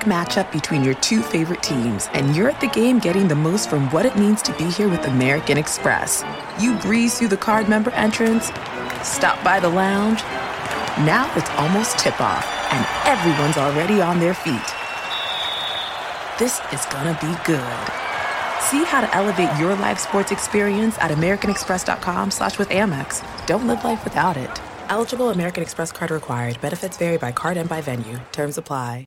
[0.00, 3.90] matchup between your two favorite teams, and you're at the game getting the most from
[3.90, 6.24] what it means to be here with American Express.
[6.60, 8.46] You breeze through the card member entrance,
[9.02, 10.22] stop by the lounge.
[11.06, 14.68] Now it's almost tip off, and everyone's already on their feet.
[16.38, 18.04] This is gonna be good.
[18.60, 23.22] See how to elevate your live sports experience at americanexpress.com slash with Amex.
[23.46, 24.60] Don't live life without it.
[24.88, 26.60] Eligible American Express card required.
[26.60, 28.18] Benefits vary by card and by venue.
[28.32, 29.06] Terms apply.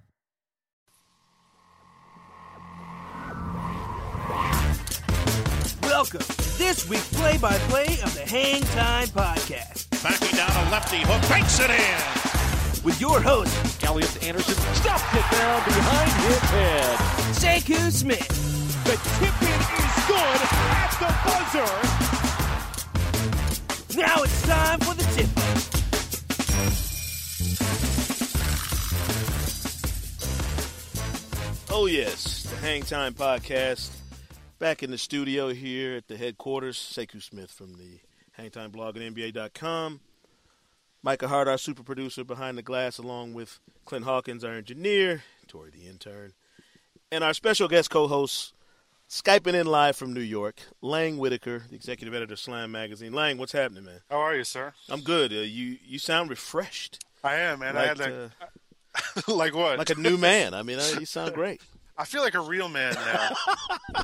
[6.01, 9.87] Welcome to this week's play-by-play of the Hang Time Podcast.
[10.01, 12.83] Backing down a lefty hook, banks it in.
[12.83, 16.97] With your host, Elliot Anderson stopped it down behind his head.
[17.37, 18.27] Sekou Smith.
[18.83, 20.41] The tip in is good
[20.73, 21.71] at the buzzer.
[24.01, 25.29] Now it's time for the tip.
[31.69, 34.00] Oh, yes, the Hang Time Podcast.
[34.61, 36.77] Back in the studio here at the headquarters.
[36.77, 37.99] Sekou Smith from the
[38.39, 40.01] Hangtime blog at NBA.com.
[41.01, 45.71] Micah Hart, our super producer behind the glass, along with Clint Hawkins, our engineer, Tori,
[45.71, 46.33] the intern,
[47.11, 48.53] and our special guest co host,
[49.09, 53.13] Skyping in live from New York, Lang Whitaker, the executive editor of Slam Magazine.
[53.13, 54.01] Lang, what's happening, man?
[54.11, 54.73] How are you, sir?
[54.89, 55.33] I'm good.
[55.33, 57.03] Uh, you you sound refreshed.
[57.23, 57.75] I am, man.
[57.75, 58.13] I Like, had like,
[59.27, 59.79] uh, like what?
[59.79, 60.53] like a new man.
[60.53, 61.61] I mean, uh, you sound great.
[62.01, 63.35] I feel like a real man now.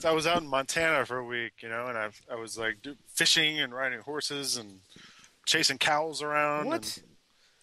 [0.00, 2.56] So I was out in Montana for a week, you know, and I I was
[2.56, 4.78] like do, fishing and riding horses and
[5.44, 6.66] chasing cows around.
[6.66, 6.74] What?
[6.76, 7.02] and-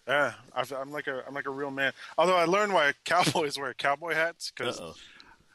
[0.06, 1.92] yeah, I've, I'm like a I'm like a real man.
[2.18, 4.78] Although I learned why cowboys wear cowboy hats because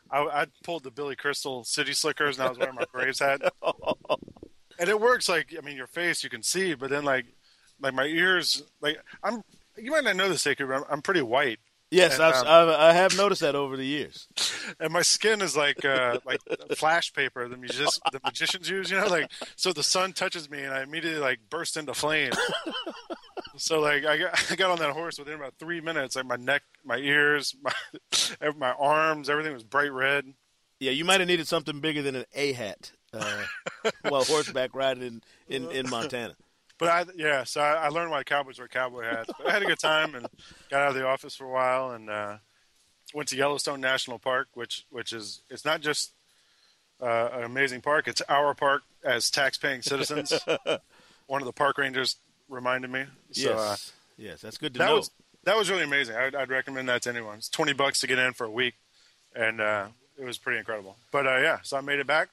[0.09, 3.41] I, I pulled the Billy Crystal City Slickers and I was wearing my Braves hat,
[4.79, 5.29] and it works.
[5.29, 7.27] Like I mean, your face you can see, but then like
[7.79, 9.43] like my ears, like I'm.
[9.77, 11.59] You might not know this, Sekou, but I'm, I'm pretty white.
[11.91, 14.27] Yes, And, I've, um, I've, I have noticed that over the years.
[14.79, 16.39] and my skin is like uh, like
[16.77, 20.63] flash paper the magic the magicians use, you know, like so the sun touches me
[20.63, 22.31] and I immediately like burst into flame.
[23.57, 26.15] so like I got I got on that horse within about three minutes.
[26.15, 30.33] Like my neck, my ears, my my arms, everything was bright red.
[30.79, 33.43] Yeah, you might have needed something bigger than an A hat uh,
[34.09, 36.35] while horseback riding in, in, in Montana.
[36.81, 39.29] But I yeah, so I, I learned why cowboys wear cowboy hats.
[39.37, 40.25] But I had a good time and
[40.71, 42.37] got out of the office for a while and uh,
[43.13, 46.11] went to Yellowstone National Park, which which is it's not just
[46.99, 50.33] uh, an amazing park; it's our park as tax-paying citizens.
[51.27, 52.15] One of the park rangers
[52.49, 53.03] reminded me.
[53.29, 53.75] So, yes, uh,
[54.17, 54.95] yes, that's good to that know.
[54.95, 55.11] was
[55.43, 56.15] that was really amazing.
[56.15, 57.37] I'd, I'd recommend that to anyone.
[57.37, 58.73] It's twenty bucks to get in for a week,
[59.35, 59.85] and uh,
[60.19, 60.97] it was pretty incredible.
[61.11, 62.29] But uh, yeah, so I made it back.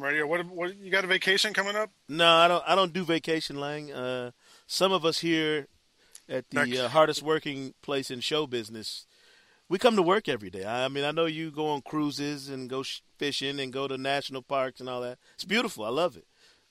[0.00, 0.22] Ready.
[0.22, 1.90] What, what you got a vacation coming up?
[2.08, 2.64] No, I don't.
[2.66, 3.92] I don't do vacation, Lang.
[3.92, 4.30] Uh,
[4.66, 5.68] some of us here
[6.28, 9.06] at the uh, hardest working place in show business,
[9.68, 10.64] we come to work every day.
[10.64, 13.98] I mean, I know you go on cruises and go sh- fishing and go to
[13.98, 15.18] national parks and all that.
[15.34, 15.84] It's beautiful.
[15.84, 16.26] I love it.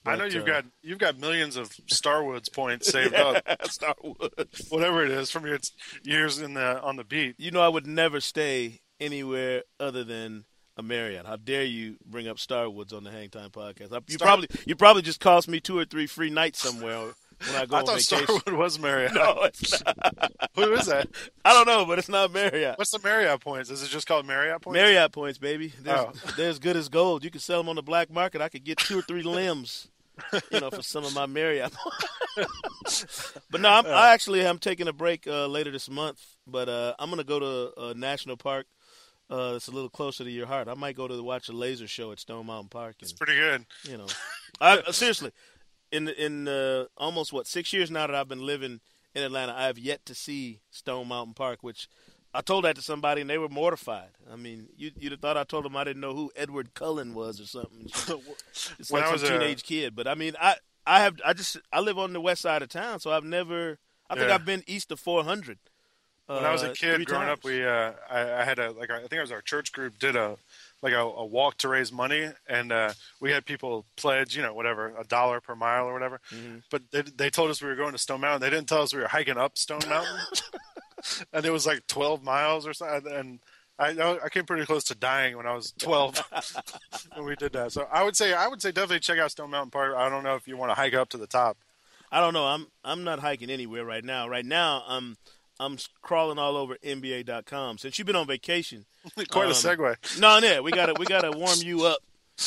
[0.05, 4.31] I know you've uh, got you've got millions of Starwoods points saved up, Star Wars.
[4.69, 5.59] whatever it is, from your
[6.03, 7.35] years in the on the beat.
[7.37, 10.45] You know, I would never stay anywhere other than
[10.79, 11.25] a Marriott.
[11.25, 13.91] How dare you bring up Starwoods on the Hangtime podcast?
[14.07, 17.55] You Star- probably you probably just cost me two or three free nights somewhere when
[17.55, 18.17] I go on vacation.
[18.19, 18.27] I thought vacation.
[18.39, 19.13] Starwood was Marriott.
[19.13, 20.31] No, it's not.
[20.55, 21.07] Who is that?
[21.43, 22.77] I don't know, but it's not Marriott.
[22.77, 23.69] What's the Marriott points?
[23.69, 24.75] Is it just called Marriott points?
[24.75, 25.73] Marriott points, baby.
[25.81, 26.11] They're, Oh.
[26.37, 27.23] they're as good as gold.
[27.23, 28.41] You can sell them on the black market.
[28.41, 29.89] I could get two or three limbs,
[30.51, 31.73] you know, for some of my Marriott.
[33.51, 36.23] but no, I'm, I actually am taking a break uh, later this month.
[36.47, 38.65] But uh, I'm going to go to a national park.
[39.29, 40.67] Uh, it's a little closer to your heart.
[40.67, 42.95] I might go to watch a laser show at Stone Mountain Park.
[42.99, 43.65] And, It's pretty good.
[43.83, 44.07] you know,
[44.61, 45.31] I seriously,
[45.91, 48.79] in in uh, almost what six years now that I've been living
[49.13, 51.87] in Atlanta, I have yet to see Stone Mountain Park, which
[52.33, 54.09] I told that to somebody and they were mortified.
[54.31, 57.13] I mean, you, you'd have thought I told them I didn't know who Edward Cullen
[57.15, 57.87] was or something.
[58.79, 60.55] It's When like I was a- teenage kid, but I mean, I
[60.87, 63.77] I have I just I live on the west side of town, so I've never.
[64.11, 65.59] I think I've been east of 400.
[66.35, 68.91] When I was a uh, kid growing up, we uh, I, I had a like
[68.91, 70.37] I think it was our church group did a
[70.83, 74.53] like a, a walk to raise money, and uh, we had people pledge you know
[74.53, 76.21] whatever a dollar per mile or whatever.
[76.31, 76.57] Mm-hmm.
[76.69, 78.41] But they, they told us we were going to Stone Mountain.
[78.41, 80.19] They didn't tell us we were hiking up Stone Mountain,
[81.33, 83.11] and it was like twelve miles or something.
[83.11, 83.39] And
[83.79, 86.23] I I came pretty close to dying when I was 12
[87.15, 87.71] when we did that.
[87.71, 89.95] So I would say I would say definitely check out Stone Mountain Park.
[89.97, 91.57] I don't know if you want to hike up to the top.
[92.11, 92.45] I don't know.
[92.45, 94.27] I'm I'm not hiking anywhere right now.
[94.27, 95.17] Right now, I'm
[95.59, 97.77] I'm crawling all over NBA.com.
[97.79, 98.85] Since you've been on vacation,
[99.29, 100.19] quite um, a segue.
[100.19, 101.99] No, yeah, we gotta we gotta warm you up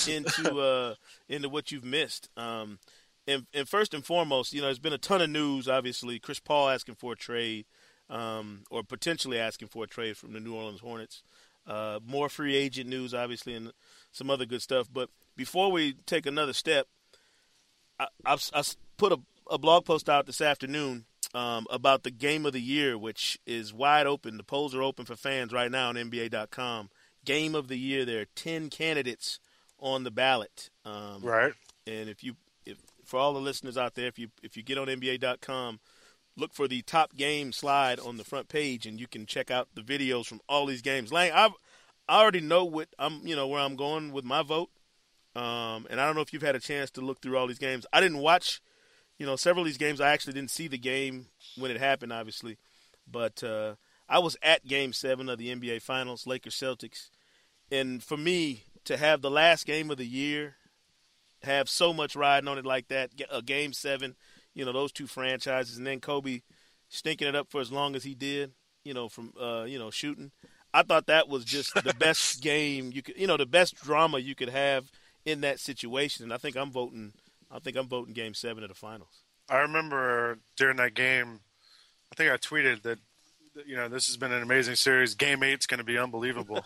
[0.08, 0.94] into uh
[1.28, 2.28] into what you've missed.
[2.36, 2.78] Um,
[3.26, 5.68] and, and first and foremost, you know, there's been a ton of news.
[5.68, 7.66] Obviously, Chris Paul asking for a trade,
[8.10, 11.22] um, or potentially asking for a trade from the New Orleans Hornets.
[11.66, 13.72] Uh, more free agent news, obviously, and
[14.10, 14.88] some other good stuff.
[14.92, 16.88] But before we take another step,
[18.00, 18.62] I, I, I
[18.96, 22.96] put a, a, blog post out this afternoon um, about the game of the year,
[22.98, 24.36] which is wide open.
[24.36, 26.90] The polls are open for fans right now on NBA.com.
[27.24, 29.38] Game of the year, there are ten candidates
[29.78, 30.70] on the ballot.
[30.84, 31.52] Um, right.
[31.86, 34.78] And if you if for all the listeners out there, if you if you get
[34.78, 35.80] on NBA.com,
[36.36, 39.68] look for the top game slide on the front page, and you can check out
[39.74, 41.12] the videos from all these games.
[41.12, 41.50] Lang, I
[42.08, 44.70] I already know what I'm you know where I'm going with my vote,
[45.34, 47.58] um, and I don't know if you've had a chance to look through all these
[47.58, 47.86] games.
[47.92, 48.60] I didn't watch,
[49.18, 50.00] you know, several of these games.
[50.00, 51.26] I actually didn't see the game
[51.56, 52.58] when it happened, obviously,
[53.10, 53.74] but uh,
[54.08, 57.10] I was at Game Seven of the NBA Finals, Lakers Celtics,
[57.70, 60.56] and for me to have the last game of the year
[61.42, 63.10] have so much riding on it like that.
[63.30, 64.14] A game seven,
[64.54, 66.42] you know, those two franchises, and then Kobe
[66.88, 68.52] stinking it up for as long as he did,
[68.84, 70.30] you know, from uh, you know shooting.
[70.74, 74.18] I thought that was just the best game you could, you know, the best drama
[74.18, 74.90] you could have
[75.24, 76.24] in that situation.
[76.24, 77.12] And I think I'm voting.
[77.52, 79.20] I think I'm voting Game Seven of the finals.
[79.48, 81.40] I remember during that game,
[82.10, 82.98] I think I tweeted that
[83.66, 85.14] you know this has been an amazing series.
[85.14, 86.64] Game eight's going to be unbelievable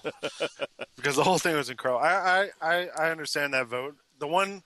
[0.97, 2.05] because the whole thing was incredible.
[2.05, 4.63] I, I I understand that vote the one,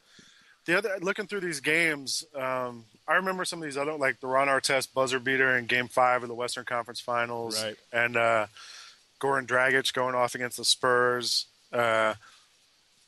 [0.66, 4.26] the other, looking through these games, um, I remember some of these other, like the
[4.26, 7.76] Ron Artest buzzer beater in Game Five of the Western Conference Finals, right.
[7.92, 8.46] and uh,
[9.20, 12.14] Goran Dragic going off against the Spurs, uh,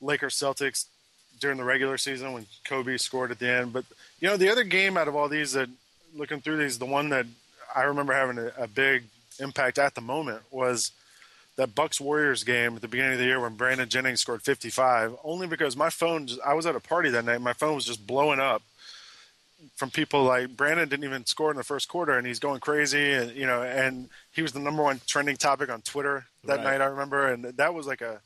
[0.00, 0.86] Lakers Celtics
[1.42, 3.74] during the regular season when Kobe scored at the end.
[3.74, 3.84] But
[4.20, 5.68] you know, the other game out of all these that
[6.16, 7.26] looking through these, the one that
[7.74, 9.04] I remember having a, a big
[9.38, 10.92] impact at the moment was
[11.56, 15.16] that Bucks Warriors game at the beginning of the year when Brandon Jennings scored 55,
[15.22, 17.84] only because my phone, just, I was at a party that night, my phone was
[17.84, 18.62] just blowing up
[19.76, 23.12] from people like Brandon didn't even score in the first quarter and he's going crazy
[23.12, 26.64] and you know and he was the number one trending topic on Twitter that right.
[26.64, 28.20] night I remember and that was like a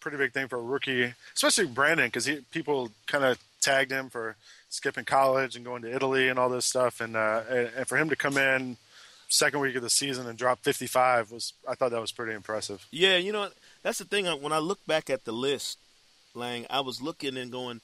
[0.00, 4.08] pretty big thing for a rookie especially Brandon because he people kind of tagged him
[4.08, 4.36] for
[4.68, 7.96] skipping college and going to Italy and all this stuff and uh, and, and for
[7.96, 8.76] him to come in
[9.30, 12.86] second week of the season and drop 55 was I thought that was pretty impressive.
[12.90, 13.48] Yeah, you know
[13.82, 14.26] that's the thing.
[14.26, 15.78] When I look back at the list,
[16.34, 17.80] Lang, I was looking and going,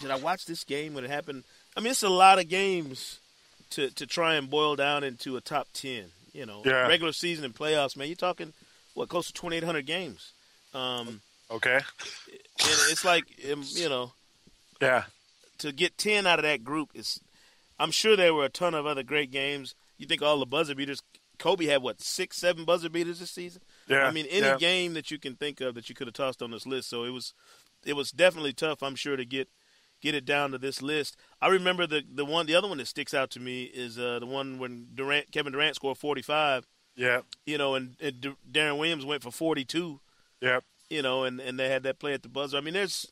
[0.00, 1.44] did I watch this game when it happened?
[1.76, 3.18] I mean, it's a lot of games
[3.70, 6.04] to to try and boil down into a top 10.
[6.32, 6.86] You know, yeah.
[6.86, 8.06] regular season and playoffs, man.
[8.06, 8.52] You're talking
[8.94, 10.32] what close to 2,800 games.
[10.74, 11.80] Um, okay.
[12.58, 14.12] it's like um, you know,
[14.80, 15.04] yeah.
[15.58, 17.20] To get 10 out of that group is,
[17.78, 20.74] I'm sure there were a ton of other great games you think all the buzzer
[20.74, 21.02] beaters?
[21.38, 23.60] Kobe had what six, seven buzzer beaters this season.
[23.86, 24.56] Yeah, I mean, any yeah.
[24.56, 26.88] game that you can think of that you could have tossed on this list.
[26.88, 27.34] So it was,
[27.84, 28.82] it was definitely tough.
[28.82, 29.48] I'm sure to get
[30.00, 31.18] get it down to this list.
[31.40, 34.20] I remember the the one, the other one that sticks out to me is uh,
[34.20, 36.66] the one when Durant, Kevin Durant scored 45.
[36.96, 40.00] Yeah, you know, and, and D- Deron Williams went for 42.
[40.40, 40.60] Yeah,
[40.90, 42.58] you know, and and they had that play at the buzzer.
[42.58, 43.10] I mean, there's,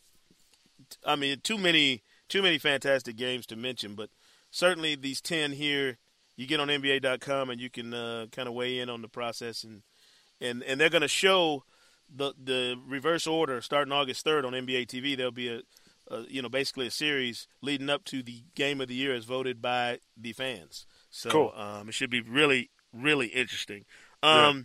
[1.07, 4.11] I mean, too many too many fantastic games to mention, but
[4.51, 5.99] certainly these ten here
[6.39, 9.65] you get on NBA.com and you can uh, kind of weigh in on the process
[9.65, 9.83] and
[10.41, 11.65] and and they're going to show
[12.15, 15.17] the the reverse order starting August third on NBA TV.
[15.17, 15.61] There'll be a,
[16.15, 19.25] a, you know basically a series leading up to the game of the year as
[19.25, 20.87] voted by the fans.
[21.11, 21.53] So cool.
[21.57, 23.85] um, it should be really really interesting.
[24.23, 24.63] Um, yeah.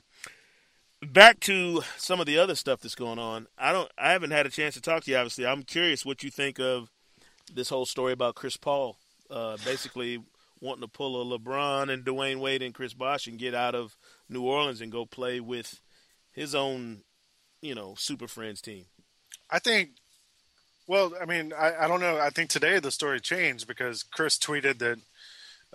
[1.12, 3.48] Back to some of the other stuff that's going on.
[3.58, 3.92] I don't.
[3.98, 5.18] I haven't had a chance to talk to you.
[5.18, 6.92] Obviously, I'm curious what you think of
[7.54, 8.98] this whole story about Chris Paul.
[9.30, 10.24] Uh, basically,
[10.62, 13.98] wanting to pull a LeBron and Dwyane Wade and Chris Bosh and get out of
[14.30, 15.82] New Orleans and go play with
[16.32, 17.02] his own,
[17.62, 18.86] you know, Super Friends team?
[19.50, 19.92] I think.
[20.88, 22.18] Well, I mean, I, I don't know.
[22.18, 25.00] I think today the story changed because Chris tweeted that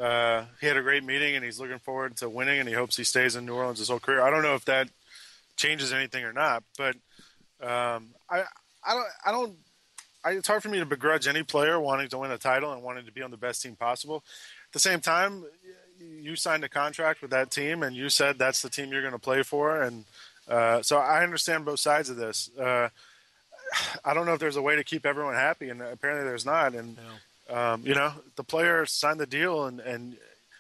[0.02, 2.96] uh, he had a great meeting and he's looking forward to winning and he hopes
[2.96, 4.22] he stays in New Orleans his whole career.
[4.22, 4.88] I don't know if that
[5.58, 6.96] changes anything or not, but
[7.60, 8.44] um, I
[8.82, 9.56] I don't I don't.
[10.24, 12.82] I, it's hard for me to begrudge any player wanting to win a title and
[12.82, 14.24] wanting to be on the best team possible
[14.68, 15.44] at the same time,
[15.98, 19.12] you signed a contract with that team, and you said that's the team you're going
[19.12, 20.04] to play for, and
[20.46, 22.50] uh, so I understand both sides of this.
[22.58, 22.90] Uh,
[24.04, 26.74] I don't know if there's a way to keep everyone happy, and apparently there's not.
[26.74, 26.98] And
[27.50, 30.16] um, you know, the player signed the deal, and and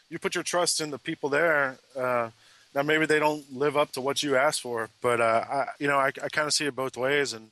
[0.08, 1.78] you put your trust in the people there.
[1.94, 2.30] Uh,
[2.74, 5.88] now maybe they don't live up to what you asked for, but uh, I, you
[5.88, 7.32] know, I, I kind of see it both ways.
[7.32, 7.50] And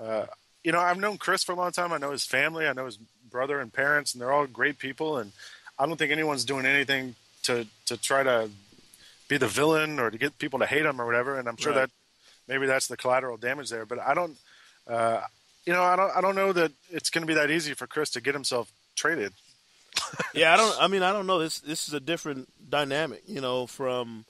[0.00, 0.26] uh,
[0.62, 1.92] you know, I've known Chris for a long time.
[1.92, 2.66] I know his family.
[2.66, 2.98] I know his
[3.30, 5.18] brother and parents, and they're all great people.
[5.18, 5.32] And
[5.78, 7.14] I don't think anyone's doing anything
[7.44, 8.50] to to try to
[9.28, 11.38] be the villain or to get people to hate him or whatever.
[11.38, 11.82] And I'm sure Right.
[11.82, 11.90] that
[12.48, 13.86] maybe that's the collateral damage there.
[13.86, 14.36] But I don't,
[14.86, 15.22] uh,
[15.64, 17.86] you know, I don't I don't know that it's going to be that easy for
[17.86, 19.32] Chris to get himself traded.
[20.34, 20.76] yeah, I don't.
[20.82, 21.38] I mean, I don't know.
[21.38, 24.24] This this is a different dynamic, you know, from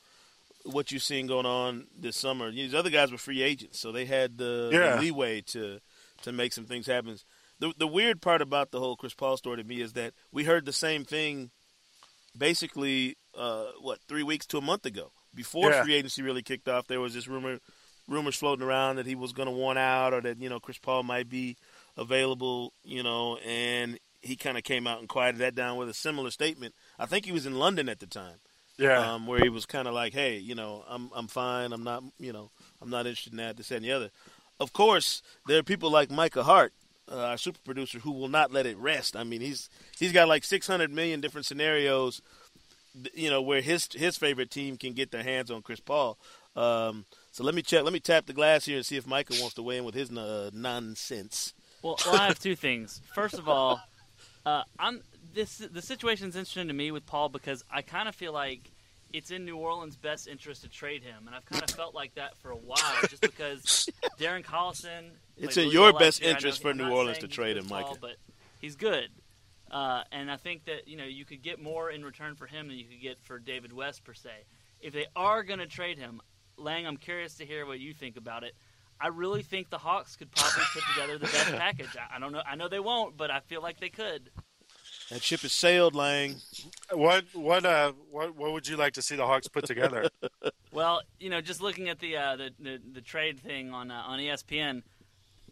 [0.73, 2.51] what you've seen going on this summer.
[2.51, 5.81] These other guys were free agents, so they had the, the leeway to
[6.23, 7.17] to make some things happen.
[7.59, 10.45] The the weird part about the whole Chris Paul story to me is that we
[10.45, 11.51] heard the same thing,
[12.37, 15.83] basically, uh, what three weeks to a month ago, before Yeah.
[15.83, 16.87] free agency really kicked off.
[16.87, 17.59] There was this rumor,
[18.09, 20.79] rumors floating around that he was going to want out, or that you know Chris
[20.79, 21.57] Paul might be
[21.97, 25.95] available, you know, and he kind of came out and quieted that down with a
[25.95, 26.75] similar statement.
[26.99, 28.41] I think he was in London at the time,
[28.81, 31.73] Yeah, um, where he was kind of like, "Hey, you know, I'm I'm fine.
[31.73, 34.11] I'm not, you know, I'm not interested in that, this, that, and the other."
[34.59, 36.73] Of course, there are people like Micah Hart,
[37.11, 39.17] uh, our super producer, who will not let it rest.
[39.17, 39.69] I mean, he's
[39.99, 42.23] he's got like 600 million different scenarios,
[43.15, 46.17] you know, where his his favorite team can get their hands on Chris Paul.
[46.57, 47.85] Um, so let me check.
[47.85, 49.95] Let me tap the glass here and see if Micah wants to weigh in with
[49.95, 51.53] his uh, nonsense.
[51.83, 53.01] Well, well, I have two things.
[53.15, 53.81] First of all,
[54.45, 55.03] uh, I'm
[55.35, 58.71] this the situation's interesting to me with Paul because I kind of feel like
[59.13, 62.15] it's in New Orleans' best interest to trade him, and I've kind of felt like
[62.15, 65.11] that for a while, just because Darren Collison.
[65.37, 66.31] It's in really your well best year.
[66.31, 67.99] I know interest for New Orleans to trade him, Michael.
[68.01, 68.17] But
[68.61, 69.09] he's good.
[69.71, 72.69] Uh, and I think that you know you could get more in return for him
[72.69, 74.31] than you could get for David West per se.
[74.81, 76.21] If they are going to trade him,
[76.57, 78.55] Lang, I'm curious to hear what you think about it.
[79.01, 81.97] I really think the Hawks could probably put together the best package.
[81.97, 82.43] I, I don't know.
[82.47, 84.31] I know they won't, but I feel like they could.
[85.11, 86.37] That ship has sailed, Lang.
[86.93, 90.09] what what uh what what would you like to see the Hawks put together?
[90.73, 94.05] Well, you know, just looking at the uh, the, the the trade thing on uh,
[94.07, 94.83] on ESPN,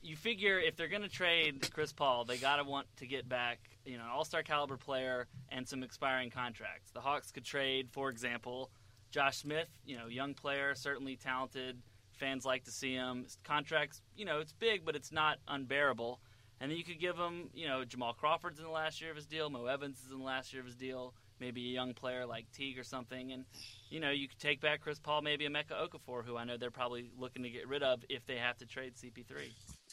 [0.00, 3.28] you figure if they're going to trade Chris Paul, they got to want to get
[3.28, 6.92] back you know an All Star caliber player and some expiring contracts.
[6.92, 8.70] The Hawks could trade, for example,
[9.10, 11.82] Josh Smith, you know, young player, certainly talented.
[12.12, 13.24] Fans like to see him.
[13.24, 16.20] His contracts, you know, it's big, but it's not unbearable.
[16.60, 19.16] And then you could give him, you know, Jamal Crawford's in the last year of
[19.16, 19.48] his deal.
[19.48, 21.14] Mo Evans is in the last year of his deal.
[21.40, 23.30] Maybe a young player like Teague or something.
[23.30, 23.44] And
[23.90, 26.56] you know, you could take back Chris Paul, maybe a Emeka Okafor, who I know
[26.56, 29.50] they're probably looking to get rid of if they have to trade CP3.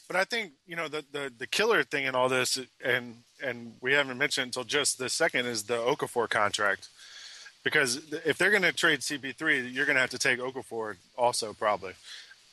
[0.08, 3.74] But I think you know the, the the killer thing in all this, and and
[3.80, 6.88] we haven't mentioned until just this second is the Okafor contract,
[7.64, 11.52] because if they're going to trade CP3, you're going to have to take Okafor also
[11.52, 11.94] probably,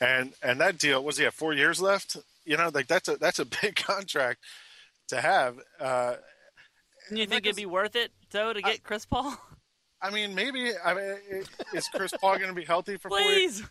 [0.02, 2.18] and and that deal was he have four years left?
[2.46, 4.40] You know, like that's a that's a big contract
[5.10, 5.60] to have.
[5.80, 6.16] Uh,
[7.12, 9.36] you think it'd be worth it, though, to get Chris Paul?
[10.02, 10.72] I mean, maybe.
[10.84, 13.64] I mean, is Chris Paul going to be healthy for four years?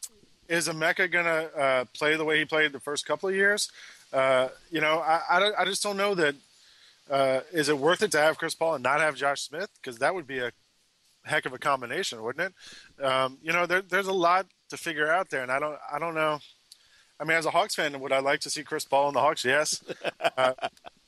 [0.48, 3.70] Is Emeka going to uh, play the way he played the first couple of years?
[4.12, 6.34] Uh, you know, I, I, I just don't know that.
[7.10, 9.68] Uh, is it worth it to have Chris Paul and not have Josh Smith?
[9.74, 10.52] Because that would be a
[11.24, 12.52] heck of a combination, wouldn't
[12.98, 13.04] it?
[13.04, 15.98] Um, you know, there, there's a lot to figure out there, and I don't, I
[15.98, 16.38] don't know.
[17.20, 19.20] I mean, as a Hawks fan, would I like to see Chris Paul in the
[19.20, 19.44] Hawks?
[19.44, 19.82] Yes.
[20.38, 20.54] Uh,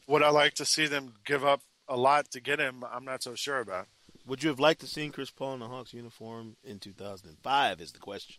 [0.07, 2.85] would I like to see them give up a lot to get him?
[2.93, 3.87] I'm not so sure about.
[4.27, 7.81] Would you have liked to seen Chris Paul in the Hawks uniform in 2005?
[7.81, 8.37] Is the question.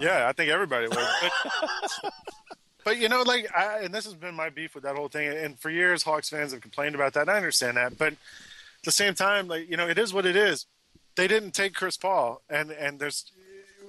[0.00, 0.98] Yeah, I think everybody would.
[0.98, 2.12] But,
[2.84, 5.28] but you know, like, I, and this has been my beef with that whole thing.
[5.28, 7.22] And for years, Hawks fans have complained about that.
[7.22, 10.26] And I understand that, but at the same time, like, you know, it is what
[10.26, 10.66] it is.
[11.16, 13.32] They didn't take Chris Paul, and and there's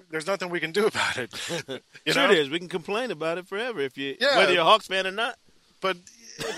[0.10, 1.34] there's nothing we can do about it.
[2.06, 2.34] You sure know?
[2.34, 2.50] it is.
[2.50, 4.38] We can complain about it forever if you Yeah.
[4.38, 5.36] whether you're a Hawks fan or not.
[5.82, 5.98] But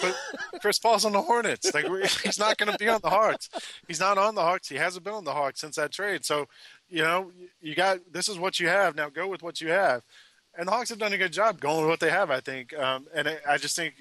[0.02, 0.16] but
[0.62, 1.74] Chris Paul's on the Hornets.
[1.74, 1.86] Like
[2.24, 3.50] he's not going to be on the Hawks.
[3.88, 4.70] He's not on the Hawks.
[4.70, 6.24] He hasn't been on the Hawks since that trade.
[6.26, 6.48] So,
[6.90, 7.32] you know,
[7.62, 8.96] you got this is what you have.
[8.96, 10.04] Now go with what you have.
[10.58, 12.30] And the Hawks have done a good job going with what they have.
[12.32, 12.78] I think.
[12.78, 13.96] Um, and I, I just think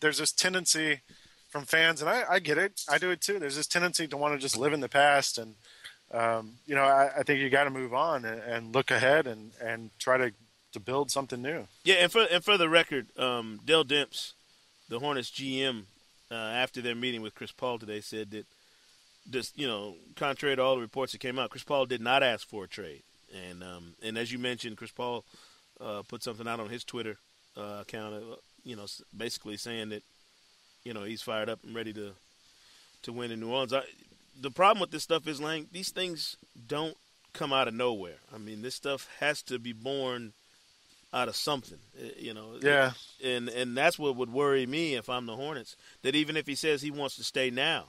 [0.00, 1.00] there's this tendency
[1.48, 2.82] from fans, and I, I get it.
[2.88, 3.38] I do it too.
[3.38, 5.54] There's this tendency to want to just live in the past, and
[6.12, 9.26] um, you know, I, I think you got to move on and, and look ahead
[9.26, 10.32] and, and try to
[10.72, 11.66] to build something new.
[11.84, 14.32] Yeah, and for and for the record, um, Dell Demps,
[14.88, 15.84] the Hornets GM,
[16.30, 18.46] uh, after their meeting with Chris Paul today, said that
[19.26, 22.22] this, you know, contrary to all the reports that came out, Chris Paul did not
[22.22, 23.02] ask for a trade,
[23.34, 25.24] and um, and as you mentioned, Chris Paul
[25.80, 27.16] uh, put something out on his Twitter
[27.56, 28.86] uh, account, uh, you know,
[29.16, 30.02] basically saying that,
[30.84, 32.12] you know, he's fired up and ready to
[33.02, 33.72] to win in New Orleans.
[33.72, 33.82] I,
[34.40, 36.96] the problem with this stuff is, Lang, these things don't
[37.32, 38.18] come out of nowhere.
[38.34, 40.32] I mean, this stuff has to be born
[41.12, 42.54] out of something, uh, you know.
[42.60, 42.92] Yeah.
[43.24, 45.76] And and that's what would worry me if I'm the Hornets.
[46.02, 47.84] That even if he says he wants to stay now,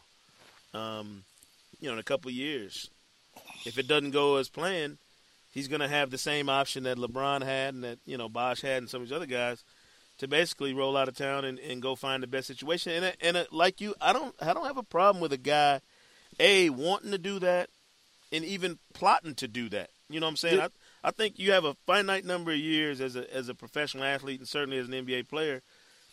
[0.74, 1.24] um,
[1.80, 2.90] you know, in a couple of years,
[3.66, 4.98] if it doesn't go as planned,
[5.52, 8.62] he's going to have the same option that LeBron had and that you know Bosh
[8.62, 9.64] had and some of these other guys
[10.20, 13.04] to basically roll out of town and, and go find the best situation.
[13.04, 15.82] And and uh, like you, I don't I don't have a problem with a guy
[16.40, 17.70] a wanting to do that
[18.32, 19.90] and even plotting to do that.
[20.10, 20.60] You know what I'm saying?
[20.60, 20.70] I
[21.04, 24.40] I think you have a finite number of years as a as a professional athlete
[24.40, 25.62] and certainly as an NBA player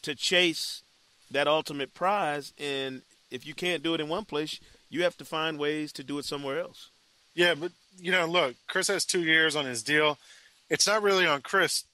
[0.02, 0.82] to chase
[1.30, 2.52] that ultimate prize.
[2.58, 6.04] And if you can't do it in one place, you have to find ways to
[6.04, 6.90] do it somewhere else.
[7.34, 10.18] Yeah, but you know, look, Chris has two years on his deal.
[10.70, 11.84] It's not really on Chris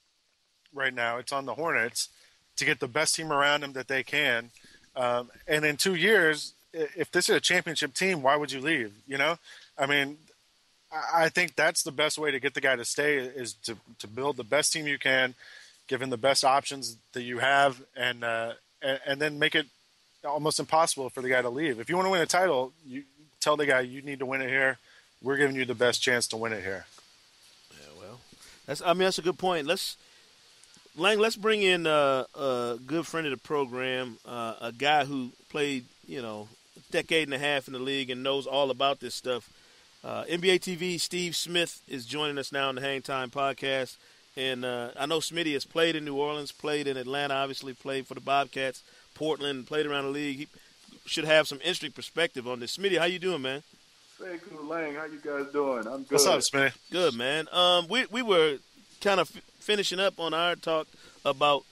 [0.73, 1.17] right now.
[1.17, 2.09] It's on the Hornets
[2.57, 4.51] to get the best team around him that they can.
[4.95, 8.93] Um, and in two years, if this is a championship team, why would you leave?
[9.07, 9.37] You know,
[9.77, 10.17] I mean,
[11.13, 14.07] I think that's the best way to get the guy to stay is to to
[14.07, 15.35] build the best team you can,
[15.87, 19.67] give him the best options that you have, and uh, and, and then make it
[20.25, 21.79] almost impossible for the guy to leave.
[21.79, 23.03] If you want to win a title, you
[23.39, 24.77] tell the guy you need to win it here.
[25.21, 26.85] We're giving you the best chance to win it here.
[27.71, 28.19] Yeah, well,
[28.65, 29.67] that's I mean that's a good point.
[29.67, 29.97] Let's
[30.95, 35.31] Lang, let's bring in uh, a good friend of the program, uh, a guy who
[35.49, 38.99] played you know a decade and a half in the league and knows all about
[38.99, 39.49] this stuff.
[40.03, 43.97] Uh, NBA TV, Steve Smith is joining us now on the Hang Time podcast.
[44.35, 48.07] And uh, I know Smitty has played in New Orleans, played in Atlanta, obviously played
[48.07, 50.37] for the Bobcats, Portland, played around the league.
[50.37, 50.47] He
[51.05, 52.77] should have some interesting perspective on this.
[52.77, 53.61] Smitty, how you doing, man?
[54.17, 54.95] Hey, good Lang.
[54.95, 55.85] How you guys doing?
[55.87, 56.13] I'm good.
[56.13, 56.73] What's up, Smitty?
[56.91, 57.47] Good, man.
[57.51, 58.57] Um, we we were
[59.01, 60.87] kind of f- finishing up on our talk
[61.25, 61.63] about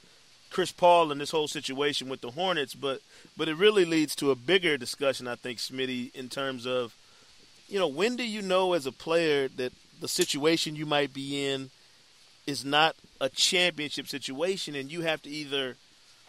[0.52, 3.00] Chris Paul and this whole situation with the Hornets, but
[3.38, 6.96] but it really leads to a bigger discussion, I think, Smitty, in terms of
[7.72, 9.72] you know, when do you know as a player that
[10.02, 11.70] the situation you might be in
[12.46, 15.78] is not a championship situation and you have to either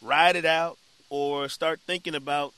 [0.00, 0.78] ride it out
[1.10, 2.54] or start thinking about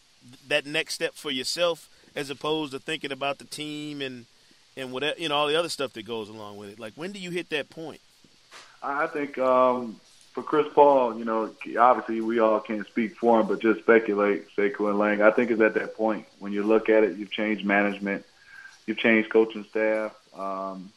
[0.49, 4.27] that next step for yourself as opposed to thinking about the team and
[4.77, 6.79] and whatever you know all the other stuff that goes along with it?
[6.79, 8.01] Like when do you hit that point?
[8.83, 9.99] I think um,
[10.35, 14.49] for Chris Paul, you know, obviously we all can't speak for him, but just speculate,
[14.57, 15.23] Sekou and Lang.
[15.23, 18.25] I think it's at that point when you look at it, you've changed management,
[18.85, 20.13] you've changed coaching staff.
[20.37, 20.91] Um,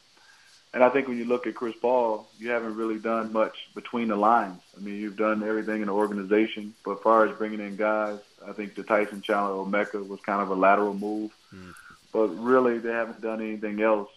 [0.74, 4.08] and I think when you look at Chris Paul, you haven't really done much between
[4.08, 4.60] the lines.
[4.76, 8.18] I mean, you've done everything in the organization, but as far as bringing in guys,
[8.46, 11.30] I think the Tyson Chandler Emeka was kind of a lateral move.
[11.54, 11.74] Mm.
[12.12, 14.10] But really, they haven't done anything else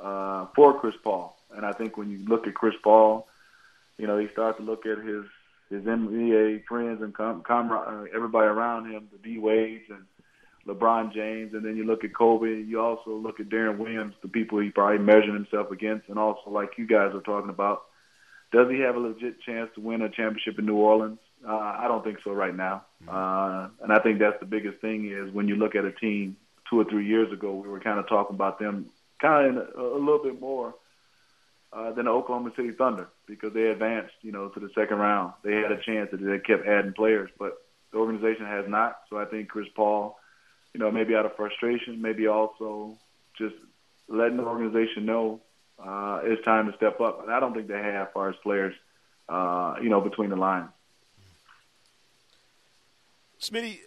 [0.00, 1.36] uh, for Chris Paul.
[1.54, 3.26] And I think when you look at Chris Paul,
[4.00, 5.24] you know, you start to look at his
[5.68, 10.04] his NBA friends and com- com- uh, everybody around him, the D Wades and
[10.66, 12.62] LeBron James, and then you look at Kobe.
[12.62, 16.50] You also look at Deron Williams, the people he probably measured himself against, and also
[16.50, 17.82] like you guys are talking about,
[18.52, 21.20] does he have a legit chance to win a championship in New Orleans?
[21.46, 25.10] Uh, I don't think so right now, uh, and I think that's the biggest thing
[25.10, 26.36] is when you look at a team
[26.68, 28.86] two or three years ago, we were kind of talking about them
[29.20, 30.74] kind of a, a little bit more
[31.72, 35.34] uh, than the Oklahoma City Thunder because they advanced, you know, to the second round.
[35.42, 39.00] They had a chance that they kept adding players, but the organization has not.
[39.08, 40.16] So I think Chris Paul
[40.72, 42.96] you know, maybe out of frustration, maybe also
[43.36, 43.54] just
[44.08, 45.40] letting the organization know
[45.78, 47.22] uh, it's time to step up.
[47.22, 48.74] And I don't think they have, as far as players,
[49.28, 50.68] uh, you know, between the lines.
[53.40, 53.78] Smitty,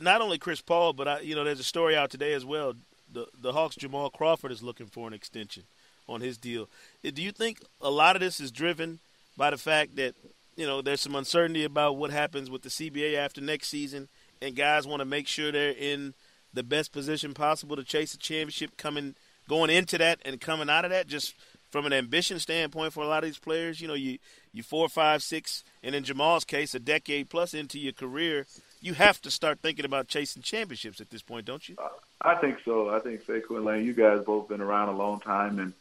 [0.00, 2.74] not only Chris Paul, but I, you know, there's a story out today as well.
[3.10, 5.62] The the Hawks' Jamal Crawford is looking for an extension
[6.08, 6.68] on his deal.
[7.04, 8.98] Eh, do you think a lot of this is driven
[9.36, 10.14] by the fact that
[10.56, 14.08] you know there's some uncertainty about what happens with the CBA after next season,
[14.40, 16.14] and guys want to make sure they're in
[16.52, 19.14] the best position possible to chase a championship coming
[19.48, 21.06] going into that and coming out of that?
[21.06, 21.34] Just
[21.70, 24.18] from an ambition standpoint for a lot of these players you know you
[24.54, 28.46] you four five six and in jamal's case a decade plus into your career
[28.80, 31.76] you have to start thinking about chasing championships at this point don't you?
[32.20, 32.90] I think so.
[32.90, 35.72] I think Sekou and Lang you guys both been around a long time and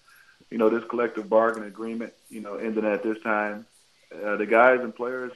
[0.49, 3.65] you know this collective bargain agreement you know ending at this time
[4.13, 5.31] uh, the guys and players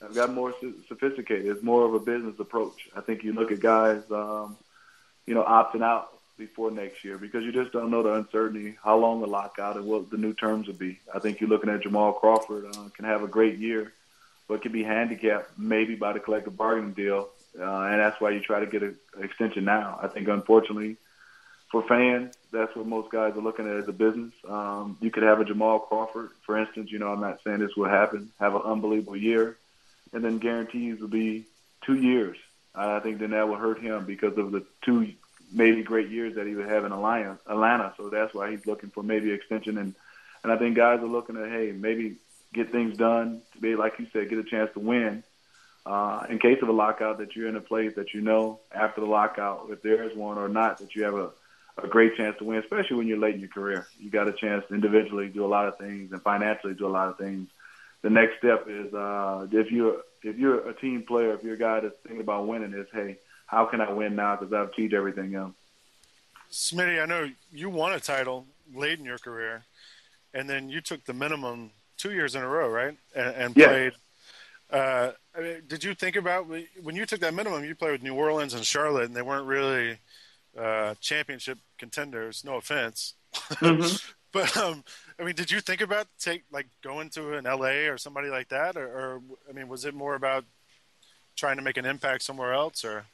[0.00, 0.54] have gotten more
[0.88, 1.46] sophisticated.
[1.46, 2.88] It's more of a business approach.
[2.96, 4.56] I think you look at guys, um,
[5.26, 8.96] you know, opting out before next year because you just don't know the uncertainty, how
[8.96, 10.98] long the lockout, and what the new terms will be.
[11.14, 13.92] I think you're looking at Jamal Crawford uh, can have a great year,
[14.48, 18.40] but can be handicapped maybe by the collective bargaining deal, uh, and that's why you
[18.40, 19.98] try to get an extension now.
[20.02, 20.96] I think unfortunately
[21.70, 24.32] for fans, that's what most guys are looking at as a business.
[24.48, 26.90] Um, you could have a Jamal Crawford, for instance.
[26.90, 28.30] You know, I'm not saying this will happen.
[28.38, 29.56] Have an unbelievable year
[30.12, 31.46] and then guarantees will be
[31.84, 32.36] two years.
[32.74, 35.12] I think then that will hurt him because of the two
[35.52, 37.94] maybe great years that he would have in Atlanta.
[37.96, 39.78] So that's why he's looking for maybe extension.
[39.78, 39.94] And
[40.42, 42.16] and I think guys are looking at hey maybe
[42.52, 45.22] get things done to be like you said get a chance to win.
[45.84, 49.00] Uh, in case of a lockout, that you're in a place that you know after
[49.00, 51.30] the lockout, if there is one or not, that you have a,
[51.84, 53.86] a great chance to win, especially when you're late in your career.
[53.98, 56.88] You got a chance to individually do a lot of things and financially do a
[56.88, 57.48] lot of things.
[58.02, 61.58] The next step is uh, if you're if you're a team player, if you're a
[61.58, 64.36] guy that's thinking about winning, is hey, how can I win now?
[64.36, 65.52] Because I've achieved everything else.
[66.50, 69.64] Smitty, I know you won a title late in your career,
[70.34, 72.96] and then you took the minimum two years in a row, right?
[73.14, 73.66] And, and yeah.
[73.66, 73.92] played.
[74.70, 77.64] Uh, I mean, did you think about when you took that minimum?
[77.64, 79.98] You played with New Orleans and Charlotte, and they weren't really
[80.58, 82.44] uh, championship contenders.
[82.44, 83.96] No offense, mm-hmm.
[84.32, 84.84] but um,
[85.18, 88.48] I mean, did you think about take like going to an LA or somebody like
[88.48, 90.44] that, or, or I mean, was it more about
[91.36, 93.06] trying to make an impact somewhere else, or?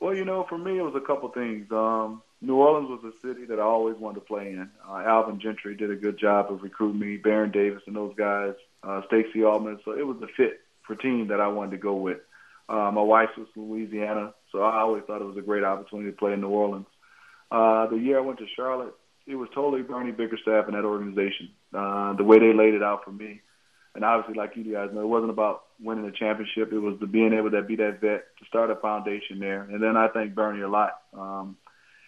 [0.00, 1.66] Well, you know, for me, it was a couple things.
[1.72, 4.70] Um, New Orleans was a city that I always wanted to play in.
[4.88, 8.54] Uh, Alvin Gentry did a good job of recruiting me, Baron Davis and those guys,
[8.82, 9.82] uh, Stacey Augmon.
[9.84, 12.18] So it was a fit for team that I wanted to go with.
[12.68, 16.10] Uh, my wife was from Louisiana, so I always thought it was a great opportunity
[16.10, 16.86] to play in New Orleans.
[17.50, 18.94] Uh, the year I went to Charlotte,
[19.26, 21.50] it was totally Bernie Bickerstaff and that organization.
[21.72, 23.40] Uh, the way they laid it out for me,
[23.94, 26.72] and obviously, like you guys know, it wasn't about winning a championship.
[26.72, 29.62] It was the being able to be that vet to start a foundation there.
[29.62, 31.00] And then I thank Bernie a lot.
[31.16, 31.56] Um,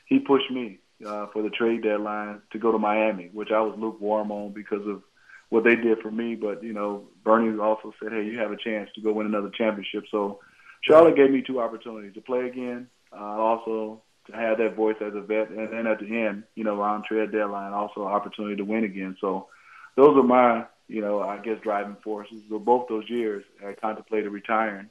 [0.07, 3.77] he pushed me uh, for the trade deadline to go to Miami, which I was
[3.79, 5.03] lukewarm on because of
[5.49, 6.35] what they did for me.
[6.35, 9.51] But you know, Bernie also said, "Hey, you have a chance to go win another
[9.57, 10.41] championship." So
[10.89, 15.15] Charlotte gave me two opportunities to play again, uh, also to have that voice as
[15.15, 18.57] a vet, and then at the end, you know, around trade deadline, also an opportunity
[18.57, 19.17] to win again.
[19.21, 19.49] So
[19.97, 22.43] those are my you know, I guess driving forces.
[22.49, 24.89] So both those years, I contemplated retiring,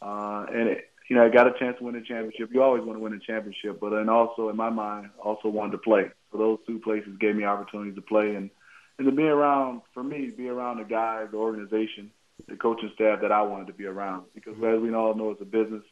[0.00, 2.50] uh, and it, you know, I got a chance to win a championship.
[2.52, 5.72] You always want to win a championship, but then also in my mind, also wanted
[5.72, 6.10] to play.
[6.32, 8.50] So those two places gave me opportunities to play and
[8.98, 12.10] and to be around for me, be around the guys, the organization,
[12.48, 14.24] the coaching staff that I wanted to be around.
[14.34, 15.82] Because as we all know, it's a business.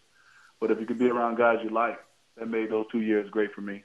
[0.61, 1.99] But if you could be around guys you like,
[2.37, 3.85] that made those two years great for me.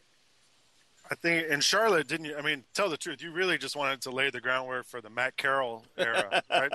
[1.11, 2.37] I think in Charlotte, didn't you?
[2.37, 5.09] I mean, tell the truth, you really just wanted to lay the groundwork for the
[5.09, 6.71] Matt Carroll era, right?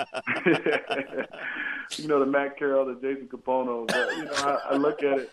[1.98, 3.86] you know, the Matt Carroll, the Jason Kapono.
[3.86, 5.32] But you know, I, I look at it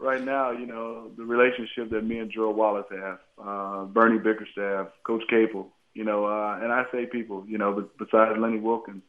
[0.00, 0.50] right now.
[0.50, 5.68] You know, the relationship that me and Gerald Wallace have, uh, Bernie Bickerstaff, Coach Capel.
[5.94, 7.44] You know, uh, and I say people.
[7.46, 9.02] You know, besides Lenny Wilkens,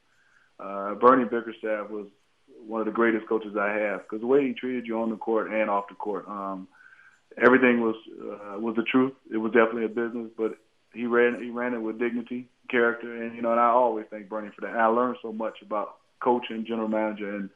[0.60, 2.08] uh, Bernie Bickerstaff was
[2.66, 5.18] one of the greatest coaches I have because the way he treated you on the
[5.18, 6.28] court and off the court.
[6.28, 6.68] Um,
[7.44, 9.13] everything was uh, was the truth.
[9.32, 10.58] It was definitely a business, but
[10.94, 14.30] he ran he ran it with dignity, character, and you know, and I always thank
[14.30, 14.72] Bernie for that.
[14.72, 17.50] And I learned so much about coaching, general manager, and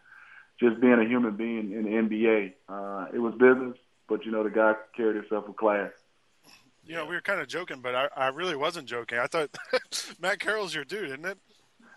[0.60, 2.54] just being a human being in the NBA.
[2.68, 3.78] Uh, it was business,
[4.10, 5.92] but you know, the guy carried himself with class.
[6.86, 9.20] You know, we were kind of joking, but I, I really wasn't joking.
[9.20, 9.50] I thought
[10.22, 11.38] Matt Carroll's your dude, isn't it?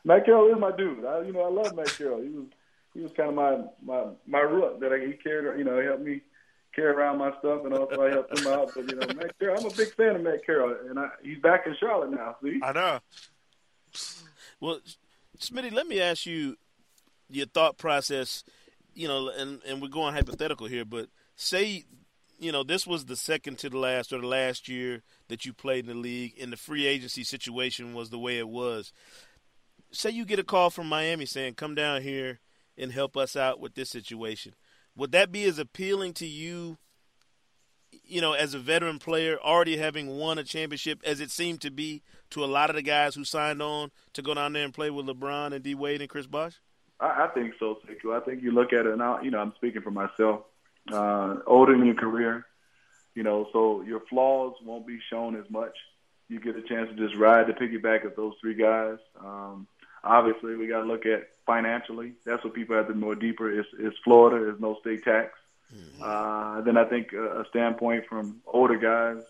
[0.04, 1.04] Matt Carroll is my dude.
[1.04, 2.22] I, you know, I love Matt Carroll.
[2.22, 2.46] He was
[2.94, 5.58] he was kind of my my my root that I, he carried.
[5.58, 6.22] You know, he helped me
[6.74, 8.70] carry around my stuff, and also I helped him out.
[8.74, 11.38] But you know, Matt Carroll, I'm a big fan of Matt Carroll, and I, he's
[11.38, 12.36] back in Charlotte now.
[12.42, 12.98] See, I know.
[14.60, 14.80] Well,
[15.38, 16.56] Smitty, let me ask you
[17.28, 18.44] your thought process.
[18.94, 21.84] You know, and and we're going hypothetical here, but say,
[22.38, 25.52] you know, this was the second to the last or the last year that you
[25.52, 28.92] played in the league, and the free agency situation was the way it was.
[29.92, 32.40] Say you get a call from Miami saying, "Come down here
[32.78, 34.54] and help us out with this situation."
[34.96, 36.76] would that be as appealing to you
[38.04, 41.70] you know as a veteran player already having won a championship as it seemed to
[41.70, 44.74] be to a lot of the guys who signed on to go down there and
[44.74, 46.60] play with LeBron and D Wade and Chris Bosh?
[47.00, 48.14] I, I think so, Sekou.
[48.14, 50.42] I think you look at it and I, You know, I'm speaking for myself.
[50.90, 52.46] Uh, older in your career,
[53.14, 55.76] you know, so your flaws won't be shown as much.
[56.28, 58.98] You get a chance to just ride the piggyback of those three guys.
[59.18, 59.66] Um,
[60.04, 62.12] obviously, we got to look at financially.
[62.24, 63.50] That's what people have to more deeper.
[63.50, 64.44] Is is Florida?
[64.44, 65.32] There's no state tax.
[65.74, 66.02] Mm-hmm.
[66.02, 69.22] Uh, then I think a, a standpoint from older guys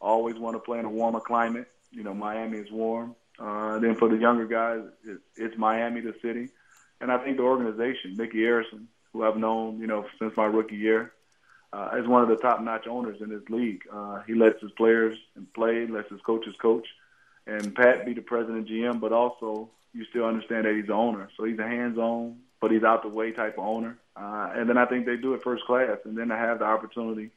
[0.00, 1.68] always want to play in a warmer climate.
[1.90, 3.14] You know, Miami is warm.
[3.38, 6.48] Uh, then for the younger guys, it, it's Miami, the city,
[7.00, 10.76] and I think the organization, Micky Arison, who I've known, you know, since my rookie
[10.76, 11.12] year,
[11.72, 13.82] uh, is one of the top-notch owners in this league.
[13.92, 16.86] Uh, he lets his players and play, lets his coaches coach,
[17.46, 21.28] and Pat be the president GM, but also you still understand that he's the owner.
[21.36, 23.98] So he's a hands-on, but he's out the way type of owner.
[24.16, 26.64] Uh, and then I think they do it first class, and then I have the
[26.64, 27.30] opportunity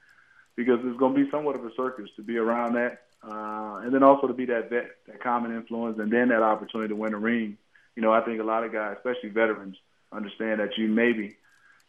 [0.55, 3.93] because it's going to be somewhat of a circus to be around that, uh, and
[3.93, 7.13] then also to be that vet, that common influence, and then that opportunity to win
[7.13, 7.57] a ring.
[7.95, 9.77] You know, I think a lot of guys, especially veterans,
[10.11, 11.37] understand that you maybe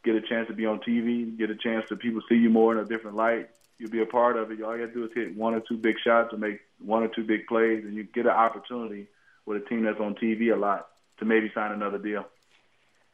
[0.05, 2.73] get a chance to be on TV, get a chance to people see you more
[2.73, 3.49] in a different light.
[3.79, 4.63] You'll be a part of it.
[4.63, 7.03] All you got to do is hit one or two big shots or make one
[7.03, 9.09] or two big plays, and you get an opportunity–
[9.47, 12.27] with a team that's on TV a lot to maybe sign another deal.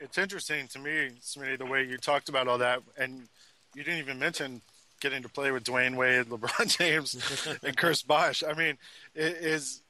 [0.01, 3.29] It's interesting to me, Smitty, the way you talked about all that, and
[3.75, 4.61] you didn't even mention
[5.01, 8.43] getting to play with Dwyane Wade, LeBron James, and Chris Bosh.
[8.49, 8.79] I mean,
[9.15, 9.83] is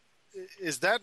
[0.61, 1.01] is that?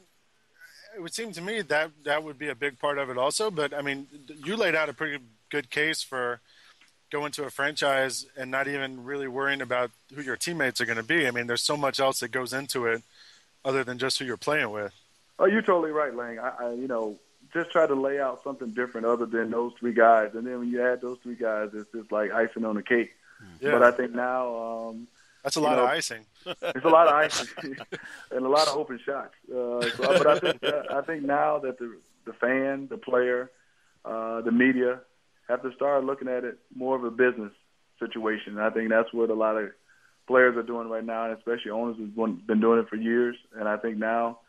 [0.96, 3.52] It would seem to me that that would be a big part of it also.
[3.52, 4.08] But I mean,
[4.44, 6.40] you laid out a pretty good case for
[7.12, 10.98] going to a franchise and not even really worrying about who your teammates are going
[10.98, 11.28] to be.
[11.28, 13.04] I mean, there's so much else that goes into it
[13.64, 14.94] other than just who you're playing with.
[15.38, 16.40] Oh, you're totally right, Lang.
[16.40, 17.18] I, I you know,
[17.54, 20.70] just try to lay out something different other than those three guys, and then when
[20.70, 23.12] you add those three guys, it's just like icing on the cake.
[23.60, 23.72] Yeah.
[23.72, 24.56] But I think now
[24.90, 25.08] um,
[25.44, 26.26] that's a lot know, of icing.
[26.46, 27.48] It's a lot of icing
[28.32, 29.34] and a lot of open shots.
[29.50, 33.52] Uh, so, but I think uh, I think now that the the fan, the player,
[34.04, 35.02] uh, the media
[35.48, 37.52] have to start looking at it more of a business
[38.00, 38.54] situation.
[38.54, 39.70] And I think that's what a lot of
[40.28, 43.36] players are doing right now, and especially owners have been doing it for years.
[43.58, 44.40] And I think now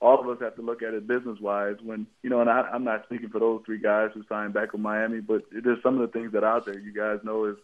[0.00, 1.76] all of us have to look at it business wise.
[1.82, 4.72] When you know, and I, I'm not speaking for those three guys who signed back
[4.72, 6.78] with Miami, but there's some of the things that out there.
[6.78, 7.56] You guys know is,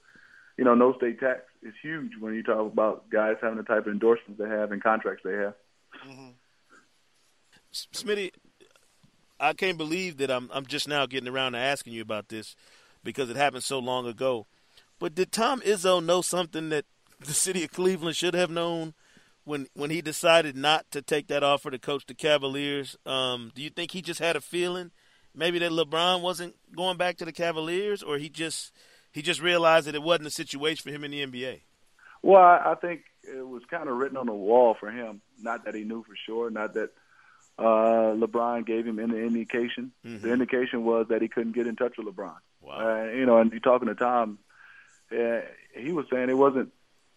[0.56, 3.86] you know, no state tax is huge when you talk about guys having the type
[3.86, 5.54] of endorsements they have and contracts they have.
[6.08, 6.30] Mm-hmm.
[7.72, 8.32] Smitty,
[9.38, 12.56] I can't believe that I'm I'm just now getting around to asking you about this
[13.04, 14.46] because it happened so long ago.
[14.98, 16.84] But did Tom Izzo know something that
[17.18, 18.94] the city of Cleveland should have known
[19.44, 22.96] when when he decided not to take that offer to coach the Cavaliers?
[23.06, 24.90] Um, do you think he just had a feeling,
[25.34, 28.72] maybe that LeBron wasn't going back to the Cavaliers, or he just
[29.12, 31.62] he just realized that it wasn't a situation for him in the NBA?
[32.22, 35.22] Well, I, think it was kind of written on the wall for him.
[35.40, 36.90] Not that he knew for sure, not that
[37.58, 39.92] uh, LeBron gave him any indication.
[40.04, 40.26] Mm-hmm.
[40.26, 42.36] The indication was that he couldn't get in touch with LeBron.
[42.60, 42.74] Wow.
[42.78, 44.38] Uh, you know, and you talking to Tom,
[45.10, 45.40] uh,
[45.74, 46.72] he was saying it wasn't,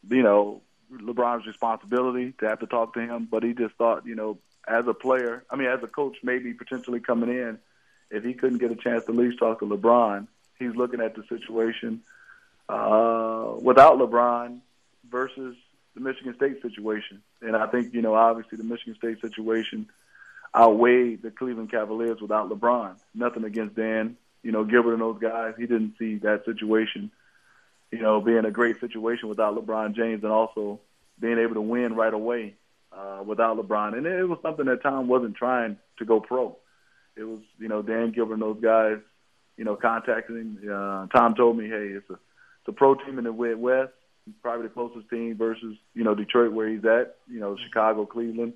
[0.09, 4.15] you know, LeBron's responsibility to have to talk to him, but he just thought, you
[4.15, 7.59] know, as a player, I mean, as a coach, maybe potentially coming in,
[8.09, 10.27] if he couldn't get a chance to at least talk to LeBron,
[10.59, 12.01] he's looking at the situation
[12.69, 14.59] uh, without LeBron
[15.09, 15.55] versus
[15.95, 17.21] the Michigan State situation.
[17.41, 19.89] And I think, you know, obviously the Michigan State situation
[20.55, 22.95] outweighed the Cleveland Cavaliers without LeBron.
[23.15, 25.55] Nothing against Dan, you know, Gilbert and those guys.
[25.57, 27.11] He didn't see that situation–
[27.93, 30.79] you know, being a great situation without LeBron James and also
[31.19, 32.55] being able to win right away
[32.91, 33.95] uh, without LeBron.
[33.95, 36.57] And it was something that Tom wasn't trying to go pro.
[37.15, 38.97] It was, you know, Dan Gilbert and those guys,
[39.57, 40.59] you know, contacting him.
[40.63, 43.93] Uh, Tom told me, hey, it's a, it's a pro team in the Midwest,
[44.41, 48.53] probably the closest team versus, you know, Detroit where he's at, you know, Chicago, Cleveland.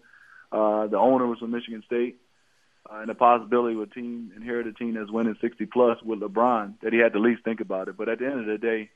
[0.52, 2.19] Uh, the owner was from Michigan State.
[2.89, 6.21] Uh, and the possibility of a team, inherit a team that's winning 60 plus with
[6.21, 7.97] LeBron, that he had to least think about it.
[7.97, 8.89] But at the end of the day,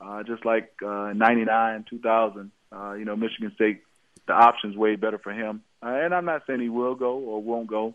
[0.00, 3.82] uh, just like uh, 99, 2000, uh, you know, Michigan State,
[4.26, 5.62] the options way better for him.
[5.82, 7.94] Uh, and I'm not saying he will go or won't go,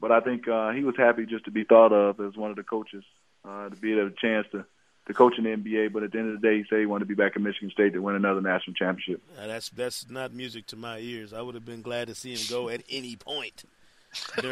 [0.00, 2.56] but I think uh, he was happy just to be thought of as one of
[2.56, 3.04] the coaches,
[3.44, 4.64] uh, to be able a chance to
[5.06, 5.92] to coach in the NBA.
[5.92, 7.42] But at the end of the day, he said he wanted to be back in
[7.42, 9.20] Michigan State to win another national championship.
[9.36, 11.32] Uh, that's that's not music to my ears.
[11.32, 13.64] I would have been glad to see him go at any point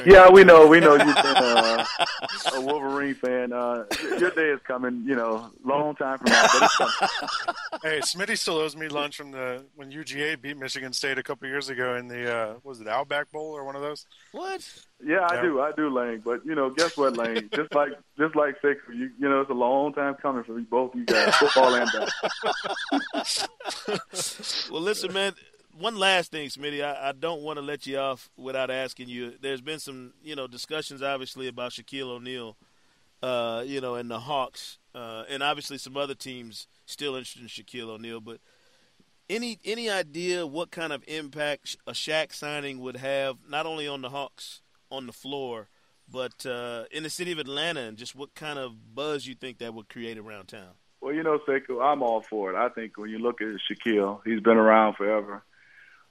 [0.06, 0.66] yeah, we know.
[0.66, 1.84] We know you've been uh,
[2.54, 3.52] a Wolverine fan.
[3.52, 3.84] Uh,
[4.18, 5.02] your day is coming.
[5.06, 6.92] You know, long time from now, but it's coming.
[7.82, 11.48] Hey, Smitty still owes me lunch from the when UGA beat Michigan State a couple
[11.48, 14.06] years ago in the uh, was it Outback Bowl or one of those?
[14.32, 14.68] What?
[15.02, 15.42] Yeah, I yeah.
[15.42, 15.60] do.
[15.62, 16.20] I do, Lang.
[16.22, 17.48] But you know, guess what, Lang?
[17.54, 20.94] just like just like six, you you know, it's a long time coming for both
[20.94, 21.90] you guys, football and
[23.12, 23.98] basketball.
[24.70, 25.34] well, listen, man
[25.80, 26.84] one last thing, Smitty.
[26.84, 29.34] I, I don't want to let you off without asking you.
[29.40, 32.56] There's been some, you know, discussions obviously about Shaquille O'Neal,
[33.22, 37.48] uh, you know, and the Hawks, uh, and obviously some other teams still interested in
[37.48, 38.20] Shaquille O'Neal.
[38.20, 38.40] But
[39.28, 44.02] any any idea what kind of impact a Shaq signing would have not only on
[44.02, 45.68] the Hawks on the floor,
[46.10, 49.58] but uh, in the city of Atlanta, and just what kind of buzz you think
[49.58, 50.74] that would create around town?
[51.00, 52.56] Well, you know, Sekou, I'm all for it.
[52.56, 55.42] I think when you look at Shaquille, he's been around forever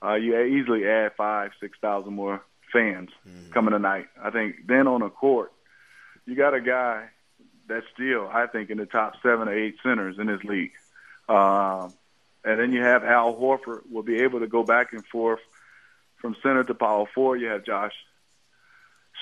[0.03, 3.51] uh, you easily add five, six thousand more fans mm-hmm.
[3.51, 4.07] coming tonight.
[4.21, 5.51] I think then on the court,
[6.25, 7.07] you got a guy
[7.67, 10.71] that's still, I think, in the top seven or eight centers in this league.
[11.27, 11.93] Um,
[12.43, 15.41] and then you have Al Horford will be able to go back and forth
[16.17, 17.41] from center to power forward.
[17.41, 17.93] You have Josh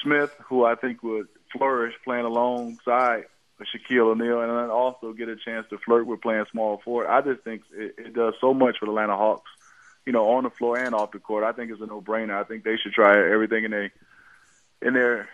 [0.04, 3.26] Smith, who I think would flourish playing alongside
[3.60, 7.08] Shaquille O'Neal, and then also get a chance to flirt with playing small forward.
[7.08, 9.50] I just think it, it does so much for the Atlanta Hawks
[10.08, 11.44] you know, on the floor and off the court.
[11.44, 12.34] I think it's a no-brainer.
[12.34, 13.92] I think they should try everything in their
[14.82, 15.28] in their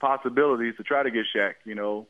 [0.00, 1.56] possibilities to try to get Shaq.
[1.66, 2.06] You know,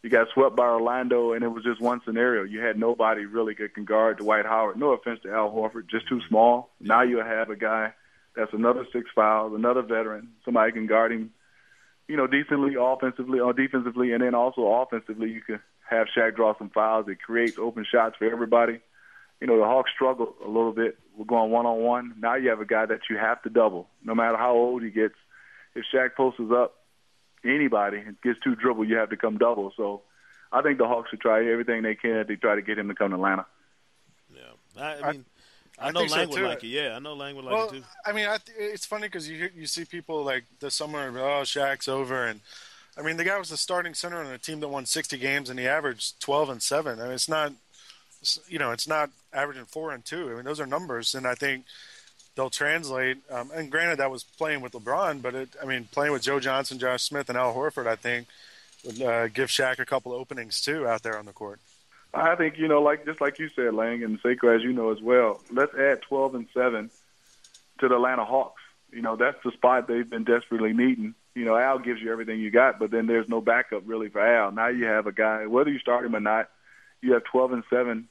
[0.00, 2.44] you got swept by Orlando, and it was just one scenario.
[2.44, 4.76] You had nobody really that can guard Dwight Howard.
[4.76, 6.70] No offense to Al Horford, just too small.
[6.80, 7.92] Now you have a guy
[8.36, 11.32] that's another six fouls, another veteran, somebody can guard him.
[12.06, 15.58] You know, decently offensively or defensively, and then also offensively, you can
[15.90, 17.08] have Shaq draw some fouls.
[17.08, 18.78] It creates open shots for everybody
[19.40, 20.98] you know, the Hawks struggled a little bit.
[21.16, 22.14] We're going one on one.
[22.18, 24.90] Now you have a guy that you have to double, no matter how old he
[24.90, 25.14] gets.
[25.74, 26.74] If Shaq posts up
[27.44, 29.72] anybody and gets two dribble, you have to come double.
[29.76, 30.02] So
[30.50, 32.94] I think the Hawks should try everything they can to try to get him to
[32.94, 33.46] come to Atlanta.
[34.34, 35.24] Yeah, I, I mean,
[35.78, 36.68] I, I know Lang so would like it.
[36.68, 37.84] Yeah, I know Lang would like well, it too.
[38.04, 41.42] I mean, I th- it's funny because you you see people like the summer, oh,
[41.42, 42.40] Shaq's over, and
[42.98, 45.50] I mean, the guy was the starting center on a team that won 60 games,
[45.50, 47.00] and he averaged 12 and seven.
[47.00, 47.52] I mean, it's not,
[48.48, 50.30] you know, it's not averaging four and two.
[50.30, 51.64] I mean, those are numbers, and I think
[52.34, 53.18] they'll translate.
[53.30, 56.40] Um, and granted, that was playing with LeBron, but it, I mean, playing with Joe
[56.40, 58.28] Johnson, Josh Smith, and Al Horford, I think
[58.84, 61.60] would uh, give Shaq a couple of openings too out there on the court.
[62.14, 64.92] I think you know, like just like you said, Lang and Sekou, as you know
[64.92, 65.40] as well.
[65.50, 66.90] Let's add 12 and seven
[67.80, 68.62] to the Atlanta Hawks.
[68.92, 71.14] You know, that's the spot they've been desperately needing.
[71.34, 74.20] You know, Al gives you everything you got, but then there's no backup really for
[74.20, 74.50] Al.
[74.50, 76.48] Now you have a guy, whether you start him or not,
[77.02, 78.08] you have 12 and seven,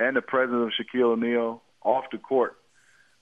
[0.00, 2.56] and the presence of Shaquille O'Neal off the court,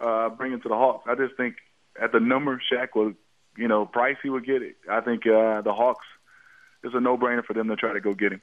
[0.00, 1.06] uh, bringing to the Hawks.
[1.08, 1.56] I just think
[2.00, 3.16] at the number Shaq would,
[3.56, 4.76] you know, price he would get it.
[4.88, 6.06] I think uh, the Hawks
[6.82, 8.42] it's a no-brainer for them to try to go get him.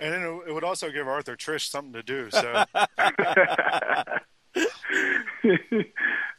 [0.00, 2.30] And then it would also give Arthur Triche something to do.
[4.52, 4.64] So.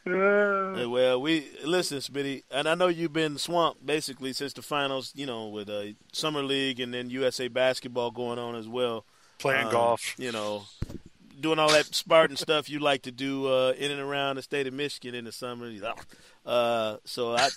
[0.89, 5.13] well, we listen, Smitty, and I know you've been swamped basically since the finals.
[5.15, 9.05] You know, with uh, summer league and then USA basketball going on as well.
[9.38, 10.63] Playing um, golf, you know,
[11.41, 14.67] doing all that Spartan stuff you like to do uh, in and around the state
[14.67, 15.71] of Michigan in the summer.
[16.45, 17.49] Uh, so I,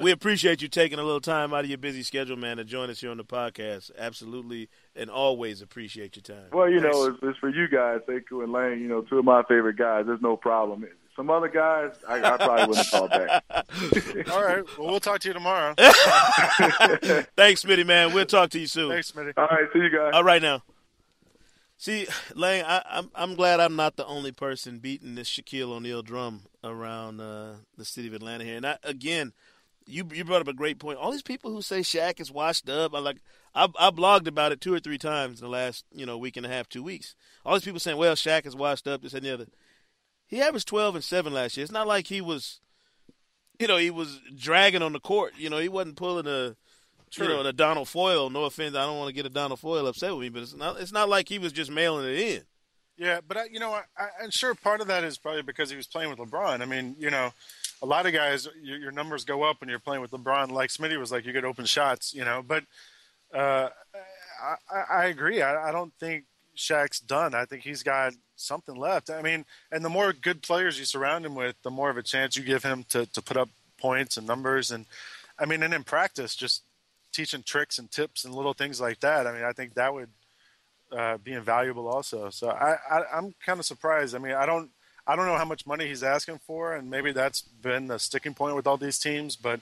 [0.00, 2.90] we appreciate you taking a little time out of your busy schedule, man, to join
[2.90, 3.90] us here on the podcast.
[3.98, 6.50] Absolutely, and always appreciate your time.
[6.52, 6.96] Well, you Thanks.
[6.96, 8.80] know, it's, it's, for you guys, Sekou and Lang.
[8.80, 10.06] You know, two of my favorite guys.
[10.06, 10.86] There's no problem.
[11.14, 13.44] Some other guys, I, I probably wouldn't call back.
[14.30, 14.64] All right.
[14.78, 15.74] Well, we'll talk to you tomorrow.
[15.76, 18.14] Thanks, Smitty, man.
[18.14, 18.90] We'll talk to you soon.
[18.90, 19.34] Thanks, Smitty.
[19.36, 19.68] All right.
[19.74, 20.12] See you guys.
[20.14, 20.62] All right now.
[21.82, 25.72] See, Lang, I, am I'm, I'm glad I'm not the only person beating this Shaquille
[25.72, 28.56] O'Neal drum around uh, the city of Atlanta here.
[28.56, 29.32] And I, again,
[29.84, 30.98] you you brought up a great point.
[30.98, 33.16] All these people who say Shaq is washed up, I like
[33.52, 36.36] I, I blogged about it two or three times in the last you know week
[36.36, 37.16] and a half, two weeks.
[37.44, 39.46] All these people saying, well, Shaq is washed up, this and the other.
[40.28, 41.64] He averaged 12 and seven last year.
[41.64, 42.60] It's not like he was,
[43.58, 45.32] you know, he was dragging on the court.
[45.36, 46.54] You know, he wasn't pulling a
[47.12, 47.26] True.
[47.26, 48.30] you know, the Adonal Foyle.
[48.30, 50.80] No offense, I don't want to get Adonal Foyle upset with me, but it's not.
[50.80, 52.42] It's not like he was just mailing it in.
[52.96, 55.76] Yeah, but I, you know, I, I'm sure part of that is probably because he
[55.76, 56.60] was playing with LeBron.
[56.60, 57.32] I mean, you know,
[57.82, 60.50] a lot of guys, your, your numbers go up when you're playing with LeBron.
[60.50, 62.44] Like Smitty was like, you get open shots, you know.
[62.46, 62.64] But
[63.34, 63.70] uh,
[64.70, 65.42] I, I agree.
[65.42, 66.24] I, I don't think
[66.56, 67.34] Shaq's done.
[67.34, 69.10] I think he's got something left.
[69.10, 72.02] I mean, and the more good players you surround him with, the more of a
[72.02, 73.48] chance you give him to, to put up
[73.78, 74.70] points and numbers.
[74.70, 74.86] And
[75.38, 76.62] I mean, and in practice, just
[77.12, 79.26] teaching tricks and tips and little things like that.
[79.26, 80.08] I mean, I think that would
[80.96, 82.30] uh, be invaluable also.
[82.30, 84.14] So I, I am kind of surprised.
[84.14, 84.70] I mean, I don't
[85.06, 88.34] I don't know how much money he's asking for, and maybe that's been the sticking
[88.34, 89.36] point with all these teams.
[89.36, 89.60] But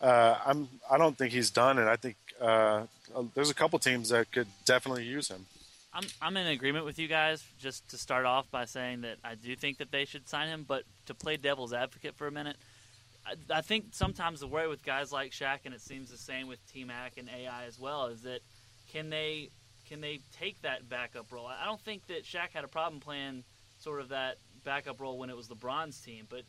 [0.00, 2.84] uh, I'm I don't think he's done, and I think uh,
[3.34, 5.46] there's a couple teams that could definitely use him.
[5.94, 7.44] I'm I'm in agreement with you guys.
[7.58, 10.64] Just to start off by saying that I do think that they should sign him,
[10.66, 12.56] but to play devil's advocate for a minute
[13.50, 16.58] I, think sometimes the worry with guys like Shaq, and it seems the same with
[16.72, 18.40] T Mac and AI as well, is that
[18.90, 19.50] can they
[19.88, 21.46] can they take that backup role?
[21.46, 23.44] I don't think that Shaq had a problem playing
[23.78, 26.42] sort of that backup role when it was LeBron's team, but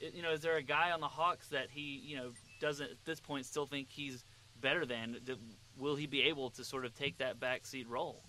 [0.00, 2.90] it, you know, is there a guy on the Hawks that he you know doesn't
[2.90, 4.24] at this point still think he's
[4.60, 5.16] better than?
[5.78, 8.22] Will he be able to sort of take that backseat role?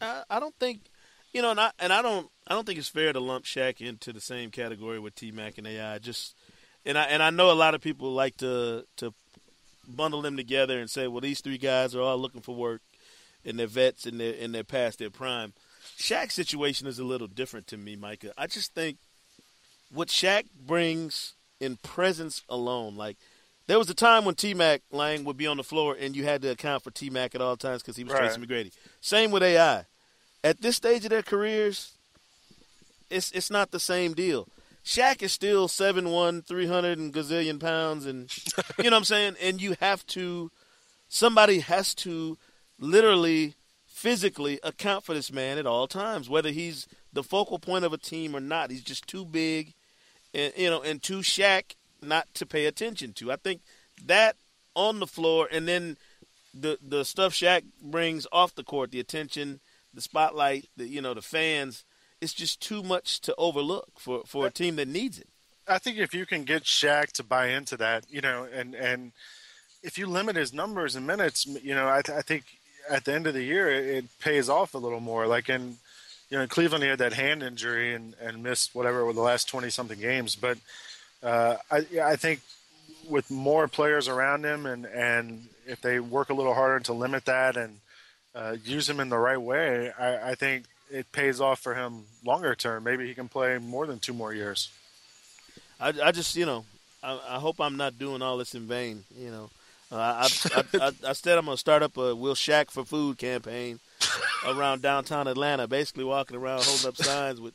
[0.00, 0.90] I, I don't think
[1.32, 3.80] you know, and I, and I don't I don't think it's fair to lump Shaq
[3.80, 5.98] into the same category with T Mac and AI.
[5.98, 6.36] Just
[6.84, 9.14] and I and I know a lot of people like to to
[9.88, 12.82] bundle them together and say, well, these three guys are all looking for work,
[13.44, 15.52] and they're vets and they're and they're past their prime.
[15.98, 18.32] Shaq's situation is a little different to me, Micah.
[18.36, 18.98] I just think
[19.92, 23.16] what Shaq brings in presence alone, like
[23.66, 26.24] there was a time when T Mac Lang would be on the floor and you
[26.24, 28.32] had to account for T Mac at all times because he was right.
[28.32, 28.72] Tracy McGrady.
[29.00, 29.84] Same with AI.
[30.42, 31.92] At this stage of their careers,
[33.10, 34.48] it's it's not the same deal.
[34.88, 38.34] Shaq is still seven one, three hundred and gazillion pounds, and
[38.78, 39.36] you know what I'm saying.
[39.38, 40.50] And you have to,
[41.10, 42.38] somebody has to,
[42.80, 43.54] literally,
[43.86, 47.98] physically account for this man at all times, whether he's the focal point of a
[47.98, 48.70] team or not.
[48.70, 49.74] He's just too big,
[50.32, 53.30] and you know, and too Shaq not to pay attention to.
[53.30, 53.60] I think
[54.06, 54.36] that
[54.74, 55.98] on the floor, and then
[56.54, 59.60] the the stuff Shaq brings off the court, the attention,
[59.92, 61.84] the spotlight, the you know, the fans
[62.20, 65.28] it's just too much to overlook for, for a team that needs it.
[65.68, 69.12] I think if you can get Shaq to buy into that, you know, and and
[69.82, 72.44] if you limit his numbers and minutes, you know, I, th- I think
[72.90, 75.26] at the end of the year it, it, pays off a little more.
[75.26, 75.76] Like in
[76.30, 79.48] you know, Cleveland he had that hand injury and, and missed whatever with the last
[79.48, 80.36] twenty something games.
[80.36, 80.58] But
[81.22, 82.40] uh, I I think
[83.08, 87.26] with more players around him and and if they work a little harder to limit
[87.26, 87.80] that and
[88.34, 92.04] uh, use him in the right way, I, I think it pays off for him
[92.24, 92.84] longer term.
[92.84, 94.70] Maybe he can play more than two more years.
[95.80, 96.64] I, I just you know
[97.02, 99.04] I, I hope I'm not doing all this in vain.
[99.16, 99.50] You know,
[99.92, 103.18] uh, I, I, I, I said I'm gonna start up a "Will Shaq for Food"
[103.18, 103.80] campaign
[104.46, 105.66] around downtown Atlanta.
[105.68, 107.54] Basically, walking around holding up signs with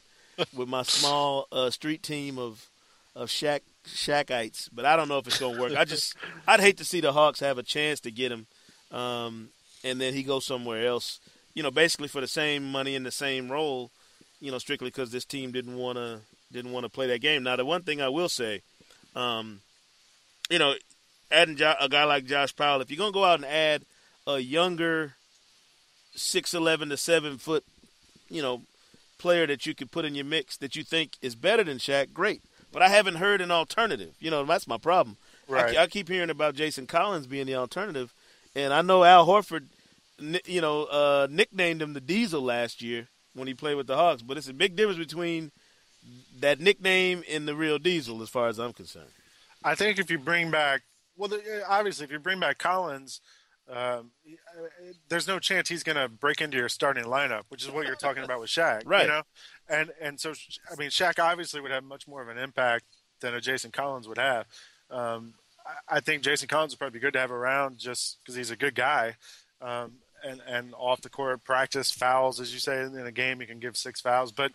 [0.56, 2.68] with my small uh, street team of
[3.16, 4.70] of Shaq Shaqites.
[4.72, 5.76] But I don't know if it's gonna work.
[5.76, 6.16] I just
[6.48, 8.48] I'd hate to see the Hawks have a chance to get him,
[8.92, 9.50] um,
[9.84, 11.20] and then he goes somewhere else.
[11.54, 13.92] You know, basically for the same money in the same role.
[14.40, 16.20] You know, strictly because this team didn't want to
[16.52, 17.44] didn't want to play that game.
[17.44, 18.62] Now, the one thing I will say,
[19.16, 19.62] um,
[20.50, 20.74] you know,
[21.32, 23.84] adding a guy like Josh Powell, if you're gonna go out and add
[24.28, 25.16] a younger
[26.16, 27.64] six eleven to seven foot,
[28.30, 28.62] you know,
[29.18, 32.14] player that you could put in your mix that you think is better than Shaq,
[32.14, 32.42] great.
[32.72, 34.16] But I haven't heard an alternative.
[34.20, 35.18] You know, that's my problem.
[35.48, 35.78] Right.
[35.78, 38.14] I, I keep hearing about Jason Collins being the alternative,
[38.56, 39.66] and I know Al Horford,
[40.20, 44.22] you know, uh, nicknamed him the Diesel last year when he played with the Hawks.
[44.22, 45.52] But it's a big difference between
[46.40, 49.12] that nickname and the real Diesel, as far as I'm concerned.
[49.64, 50.82] I think if you bring back,
[51.16, 51.32] well,
[51.68, 53.22] obviously, if you bring back Collins,
[53.72, 54.12] um,
[55.08, 57.96] there's no chance he's going to break into your starting lineup, which is what you're
[57.96, 59.04] talking about with Shaq, right?
[59.04, 59.22] You know,
[59.70, 60.34] and and so
[60.72, 62.86] I mean, Shaq obviously would have much more of an impact
[63.22, 64.46] than a Jason Collins would have.
[64.92, 65.36] Um,
[65.66, 68.52] I, I think Jason Collins would probably be good to have around just because he's
[68.52, 69.16] a good guy.
[69.62, 69.94] Um,
[70.24, 73.60] and, and off the court practice fouls, as you say in a game, you can
[73.60, 74.32] give six fouls.
[74.32, 74.52] But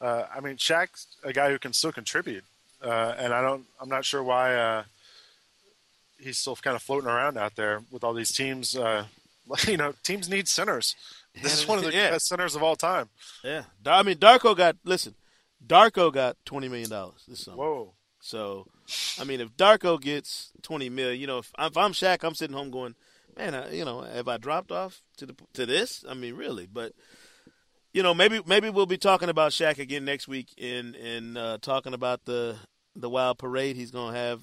[0.00, 2.44] uh, I mean, Shaq's a guy who can still contribute,
[2.82, 3.64] uh, and I don't.
[3.80, 4.84] I'm not sure why uh,
[6.18, 8.76] he's still kind of floating around out there with all these teams.
[8.76, 9.06] Uh,
[9.66, 10.94] you know, teams need centers.
[11.42, 12.10] This is one of the Yeah.
[12.10, 13.08] best centers of all time.
[13.42, 15.16] Yeah, I mean, Darko got listen.
[15.66, 17.56] Darko got twenty million dollars this summer.
[17.56, 17.92] Whoa.
[18.20, 18.68] So,
[19.20, 22.56] I mean, if Darko gets twenty million, you know, if, if I'm Shaq, I'm sitting
[22.56, 22.94] home going,
[23.36, 26.04] man, I, you know, have I dropped off to the to this?
[26.08, 26.92] I mean, really, but
[27.92, 31.58] you know, maybe maybe we'll be talking about Shaq again next week in in uh,
[31.58, 32.56] talking about the
[32.96, 34.40] the wild parade he's gonna have,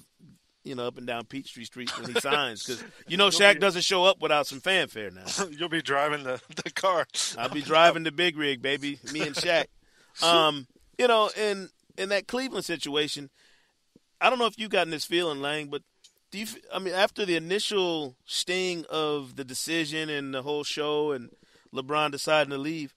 [0.64, 3.82] you know, up and down Peachtree Street when he signs because you know Shaq doesn't
[3.82, 5.26] show up without some fanfare now.
[5.50, 7.06] You'll be driving the, the car.
[7.38, 8.98] I'll be driving the big rig, baby.
[9.12, 9.66] Me and Shaq.
[10.22, 10.66] Um,
[10.98, 13.30] you know, in in that Cleveland situation,
[14.20, 15.80] I don't know if you've gotten this feeling, Lang, but
[16.32, 16.46] do you?
[16.74, 21.30] I mean, after the initial sting of the decision and the whole show, and
[21.72, 22.94] LeBron deciding to leave,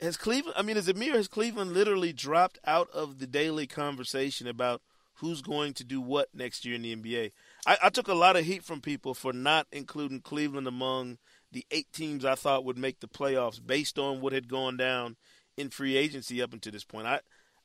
[0.00, 0.56] has Cleveland?
[0.58, 4.48] I mean, is it me or has Cleveland literally dropped out of the daily conversation
[4.48, 4.82] about
[5.14, 7.30] who's going to do what next year in the NBA?
[7.64, 11.18] I, I took a lot of heat from people for not including Cleveland among
[11.52, 15.16] the eight teams I thought would make the playoffs based on what had gone down
[15.56, 17.06] in free agency up until this point.
[17.06, 17.20] I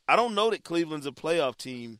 [0.07, 1.99] I don't know that Cleveland's a playoff team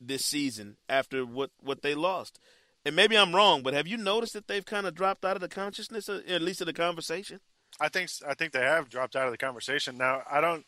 [0.00, 2.38] this season after what what they lost.
[2.84, 5.40] And maybe I'm wrong, but have you noticed that they've kind of dropped out of
[5.40, 7.40] the consciousness, uh, at least of the conversation?
[7.80, 9.98] I think I think they have dropped out of the conversation.
[9.98, 10.64] Now I don't.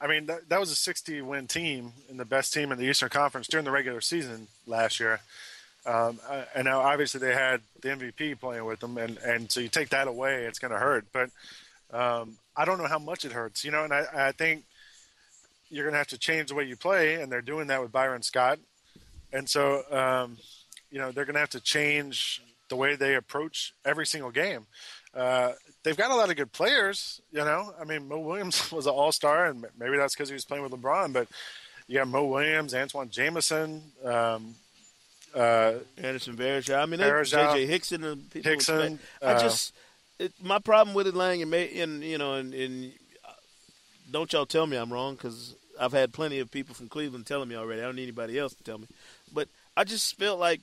[0.00, 2.84] I mean that, that was a 60 win team and the best team in the
[2.84, 5.20] Eastern Conference during the regular season last year.
[5.86, 9.60] Um, uh, and now obviously they had the MVP playing with them, and, and so
[9.60, 11.06] you take that away, it's going to hurt.
[11.12, 11.30] But
[11.92, 13.84] um, I don't know how much it hurts, you know.
[13.84, 14.64] And I, I think
[15.70, 17.92] you're going to have to change the way you play, and they're doing that with
[17.92, 18.58] Byron Scott.
[19.32, 20.38] And so um,
[20.90, 24.66] you know they're going to have to change the way they approach every single game.
[25.14, 25.52] Uh,
[25.82, 27.72] they've got a lot of good players, you know.
[27.80, 30.62] I mean, Mo Williams was an All Star, and maybe that's because he was playing
[30.62, 31.12] with LeBron.
[31.12, 31.28] But
[31.86, 34.54] you got Mo Williams, Antawn Jamison, um,
[35.34, 36.82] uh, Anderson Varejao.
[36.82, 38.24] I mean, Varejao, JJ Hickson.
[38.32, 39.74] Hickson, I uh, just
[40.18, 43.07] it, my problem with it, Lang, and, may, and you know, and, and uh,
[44.10, 47.48] don't y'all tell me I'm wrong because I've had plenty of people from Cleveland telling
[47.48, 47.80] me already.
[47.80, 48.86] I don't need anybody else to tell me,
[49.32, 50.60] but I just felt like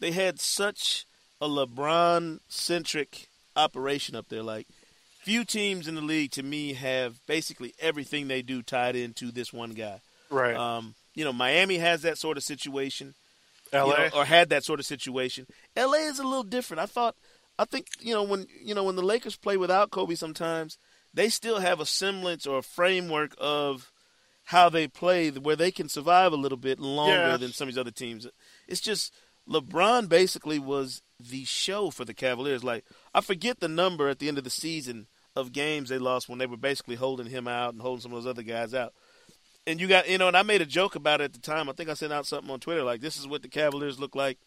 [0.00, 1.06] they had such
[1.40, 4.42] a LeBron centric operation up there.
[4.42, 4.66] Like
[5.20, 9.52] few teams in the league to me have basically everything they do tied into this
[9.52, 10.00] one guy.
[10.30, 10.56] right?
[10.56, 13.14] Um, you know, Miami has that sort of situation.
[13.72, 15.46] LA, you know, or had that sort of situation.
[15.76, 16.80] LA is a little different.
[16.80, 17.14] I thought,
[17.58, 20.76] I think you know when you know when the Lakers play without Kobe, sometimes
[21.12, 23.92] they still have a semblance or a framework of
[24.44, 27.36] how they play where they can survive a little bit longer Yeah.
[27.36, 28.26] than some of these other teams.
[28.66, 29.12] It's just
[29.48, 32.64] LeBron basically was the show for the Cavaliers.
[32.64, 32.84] Like
[33.14, 35.06] I forget the number at the end of the season
[35.36, 38.22] of games they lost when they were basically holding him out and holding some of
[38.22, 38.92] those other guys out
[39.66, 41.68] and you got you know, and I made a joke about it at the time.
[41.68, 44.16] I think I sent out something on Twitter like, "This is what the Cavaliers look
[44.16, 44.38] like,"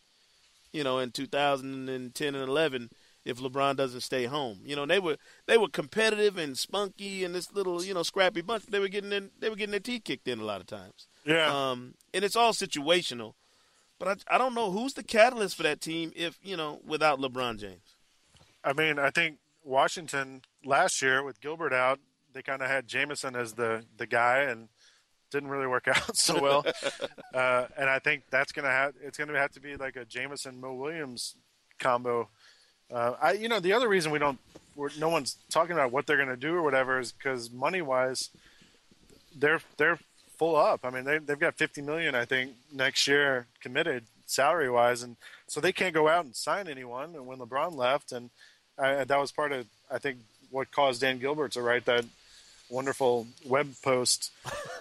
[0.74, 2.89] you know, in 2010 and 11.
[3.26, 4.59] If LeBron doesn't stay home.
[4.65, 8.41] You know, they were they were competitive and spunky and this little you know scrappy
[8.41, 8.65] bunch.
[8.65, 11.07] They were getting in, they were getting their teeth kicked in a lot of times.
[11.26, 11.47] Yeah.
[11.71, 13.34] Um, and it's all situational.
[13.99, 17.19] But I, I don't know who's the catalyst for that team if you know without
[17.19, 17.95] LeBron James.
[18.63, 21.99] I mean, I think Washington last year with Gilbert out,
[22.34, 24.67] they kind of had Jamison as the the guy and
[25.32, 26.65] didn't really work out so well.
[27.34, 30.59] uh, and I think that's gonna have it's gonna have to be like a Jamison
[30.59, 31.36] Mo Williams
[31.80, 32.30] combo.
[32.93, 34.39] Uh, I you know the other reason we don't
[34.75, 38.29] we're, no one's talking about what they're gonna do or whatever is because money wise,
[39.35, 39.99] they're they're
[40.37, 40.81] full up.
[40.83, 45.15] I mean they they've got fifty million I think next year committed salary wise, and
[45.47, 47.15] so they can't go out and sign anyone.
[47.15, 48.29] And when LeBron left, and
[48.77, 50.19] I, that was part of I think
[50.51, 52.05] what caused Dan Gilbert to write that
[52.69, 54.31] wonderful web post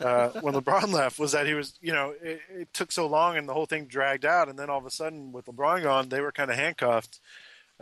[0.01, 3.37] uh, when LeBron left was that he was, you know, it, it, took so long
[3.37, 6.09] and the whole thing dragged out, and then all of a sudden with LeBron gone,
[6.09, 7.19] they were kind of handcuffed.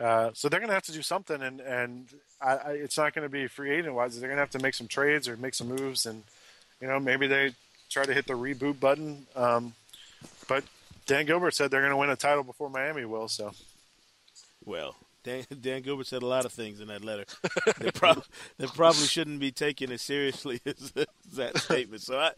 [0.01, 2.09] Uh, so they're going to have to do something, and and
[2.41, 4.19] I, I, it's not going to be free agent wise.
[4.19, 6.23] They're going to have to make some trades or make some moves, and
[6.81, 7.53] you know maybe they
[7.91, 9.27] try to hit the reboot button.
[9.37, 9.75] Um,
[10.49, 10.65] but
[11.07, 13.29] Dan Gilbert said they're going to win a title before Miami will.
[13.29, 13.53] So,
[14.65, 17.27] well, Dan, Dan Gilbert said a lot of things in that letter
[17.79, 18.25] that, prob-
[18.59, 22.03] that probably shouldn't be taken as seriously as, as that statement.
[22.03, 22.33] So I,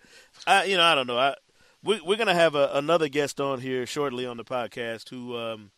[0.47, 1.19] I, you know, I don't know.
[1.19, 1.37] I
[1.85, 5.37] we, we're going to have a, another guest on here shortly on the podcast who
[5.37, 5.71] um,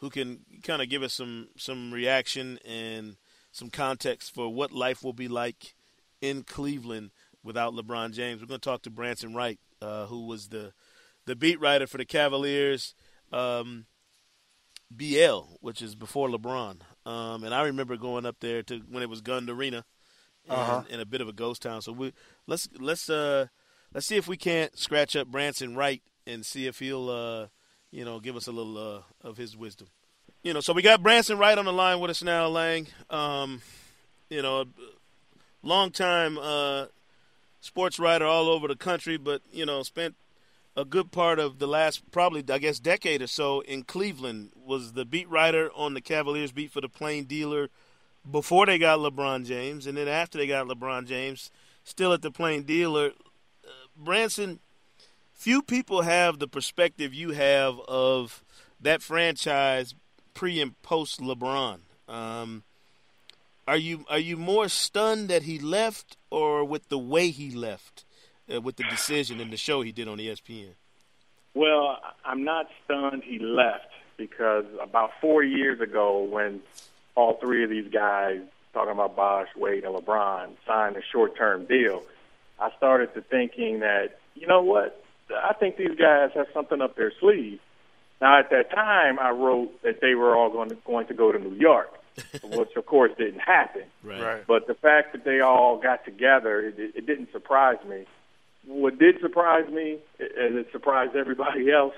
[0.00, 3.16] who can kind of give us some some reaction and
[3.52, 5.74] some context for what life will be like
[6.20, 7.10] in Cleveland
[7.42, 8.40] without LeBron James.
[8.40, 10.72] We're going to talk to Branson Wright, uh, who was the
[11.26, 12.94] the beat writer for the Cavaliers.
[13.32, 13.86] Um,
[14.90, 16.80] BL, which is before LeBron.
[17.06, 19.84] Um, and I remember going up there to when it was Gund Arena,
[20.48, 20.82] and, uh-huh.
[20.90, 21.82] in a bit of a ghost town.
[21.82, 22.12] So we
[22.46, 23.46] let's let's uh
[23.94, 27.46] let's see if we can't scratch up Branson Wright and see if he'll uh
[27.90, 29.88] you know give us a little uh, of his wisdom.
[30.42, 32.86] You know, so we got Branson Wright on the line with us now, Lang.
[33.10, 33.60] Um,
[34.30, 34.64] you know,
[35.62, 36.86] long time uh,
[37.60, 40.14] sports writer all over the country, but you know, spent
[40.76, 44.92] a good part of the last probably I guess decade or so in Cleveland was
[44.92, 47.68] the beat writer on the Cavaliers beat for the Plain Dealer
[48.30, 51.50] before they got LeBron James and then after they got LeBron James
[51.84, 53.10] still at the Plain Dealer
[53.64, 54.60] uh, Branson
[55.40, 58.44] few people have the perspective you have of
[58.78, 59.94] that franchise
[60.34, 61.78] pre and post LeBron
[62.08, 62.62] um,
[63.66, 68.04] are you are you more stunned that he left or with the way he left
[68.52, 70.74] uh, with the decision and the show he did on ESPN?
[71.54, 73.88] Well, I'm not stunned he left
[74.18, 76.60] because about four years ago, when
[77.14, 78.40] all three of these guys,
[78.74, 82.02] talking about Bosh, Wade, and LeBron, signed a short-term deal,
[82.58, 85.02] I started to thinking that you know what,
[85.34, 87.60] I think these guys have something up their sleeve.
[88.20, 91.32] Now, at that time, I wrote that they were all going to, going to go
[91.32, 91.90] to New York,
[92.42, 93.84] which of course didn't happen.
[94.02, 94.20] Right.
[94.20, 94.46] right.
[94.46, 98.04] But the fact that they all got together, it, it didn't surprise me
[98.66, 101.94] what did surprise me, and it surprised everybody else,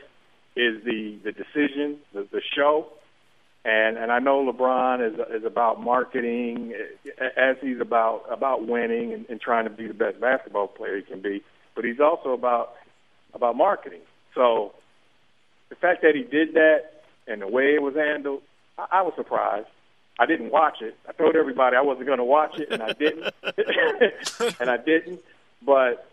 [0.55, 2.89] is the the decision, the, the show,
[3.65, 6.75] and and I know LeBron is is about marketing,
[7.37, 11.03] as he's about about winning and, and trying to be the best basketball player he
[11.03, 11.43] can be,
[11.75, 12.75] but he's also about
[13.35, 14.01] about marketing.
[14.35, 14.73] So
[15.69, 18.43] the fact that he did that and the way it was handled,
[18.79, 19.69] I, I was surprised.
[20.19, 20.97] I didn't watch it.
[21.09, 23.33] I told everybody I wasn't going to watch it, and I didn't.
[24.61, 25.21] and I didn't.
[25.65, 26.07] But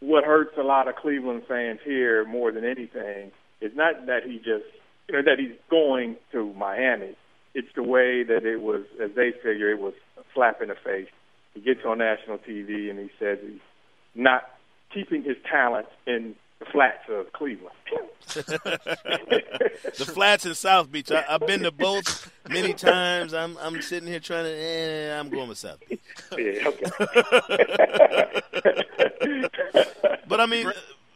[0.00, 3.30] what hurts a lot of Cleveland fans here more than anything
[3.60, 4.64] is not that he just
[5.08, 7.16] you know that he's going to Miami.
[7.54, 10.76] It's the way that it was, as they figure, it was a slap in the
[10.76, 11.08] face.
[11.54, 13.60] He gets on national TV and he says he's
[14.14, 14.48] not
[14.92, 17.74] keeping his talent in the flats of Cleveland.
[18.34, 21.10] the flats in South Beach.
[21.10, 23.34] I, have been to both many times.
[23.34, 24.52] I'm I'm sitting here trying to.
[24.52, 26.00] Eh, I'm going with South Beach.
[26.38, 26.84] Yeah, okay.
[30.28, 30.70] but I mean,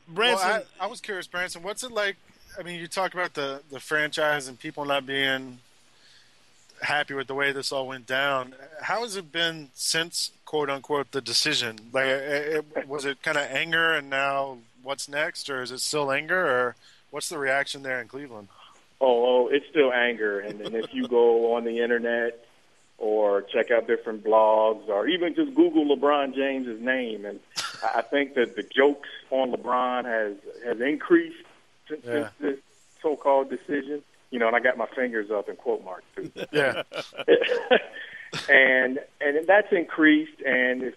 [0.08, 0.48] Branson.
[0.48, 1.62] Well, I, I was curious, Branson.
[1.62, 2.16] What's it like?
[2.58, 5.60] I mean, you talk about the the franchise and people not being
[6.84, 8.54] happy with the way this all went down.
[8.82, 11.78] How has it been since quote unquote the decision?
[11.92, 15.80] Like, it, it, was it kind of anger and now what's next, or is it
[15.80, 16.76] still anger, or
[17.10, 18.48] what's the reaction there in Cleveland?
[19.00, 22.46] Oh, oh it's still anger, and, and if you go on the internet
[22.96, 27.40] or check out different blogs, or even just Google LeBron James's name, and
[27.94, 31.42] I think that the jokes on LeBron has has increased
[31.88, 32.12] since, yeah.
[32.12, 32.58] since this
[33.02, 34.02] so-called decision.
[34.34, 36.28] You know, and I got my fingers up in quote marks too.
[36.50, 36.82] Yeah.
[38.48, 40.94] and and that's increased, and if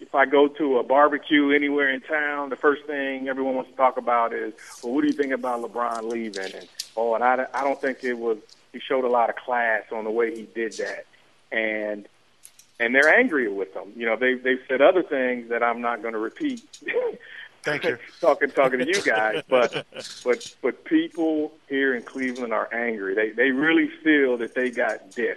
[0.00, 3.76] if I go to a barbecue anywhere in town, the first thing everyone wants to
[3.78, 4.52] talk about is,
[4.84, 6.52] well, what do you think about LeBron leaving?
[6.54, 8.36] And oh, and I, I don't think it was
[8.74, 11.06] he showed a lot of class on the way he did that,
[11.50, 12.06] and
[12.78, 13.94] and they're angry with him.
[13.96, 16.62] You know, they they've said other things that I'm not going to repeat.
[17.62, 17.98] Thank you.
[18.20, 19.86] talking talking to you guys, but
[20.24, 23.14] but but people here in Cleveland are angry.
[23.14, 25.36] They they really feel that they got dissed.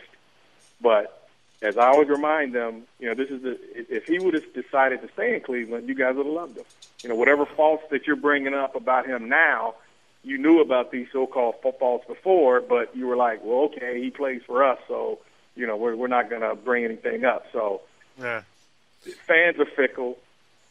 [0.81, 1.27] But
[1.61, 5.01] as I always remind them, you know, this is the if he would have decided
[5.01, 6.65] to stay in Cleveland, you guys would have loved him.
[7.03, 9.75] You know, whatever faults that you're bringing up about him now,
[10.23, 14.41] you knew about these so-called faults before, but you were like, well, okay, he plays
[14.47, 15.19] for us, so
[15.55, 17.45] you know, we're we're not going to bring anything up.
[17.53, 17.81] So,
[18.19, 18.41] Yeah.
[19.27, 20.17] fans are fickle,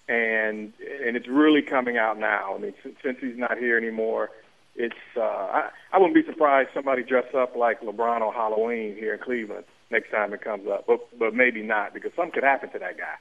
[0.09, 0.73] and
[1.05, 2.55] and it's really coming out now.
[2.55, 4.31] I mean, since, since he's not here anymore,
[4.77, 9.15] it's uh, I I wouldn't be surprised somebody dress up like LeBron on Halloween here
[9.15, 12.69] in Cleveland next time it comes up, but but maybe not because something could happen
[12.71, 13.15] to that guy.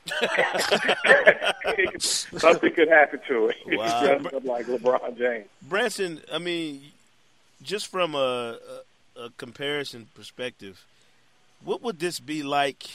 [2.00, 3.78] something could happen to him.
[3.78, 4.02] Wow.
[4.02, 5.46] he dressed up like LeBron James.
[5.62, 6.82] Branson, I mean,
[7.62, 8.58] just from a,
[9.16, 10.86] a, a comparison perspective,
[11.64, 12.90] what would this be like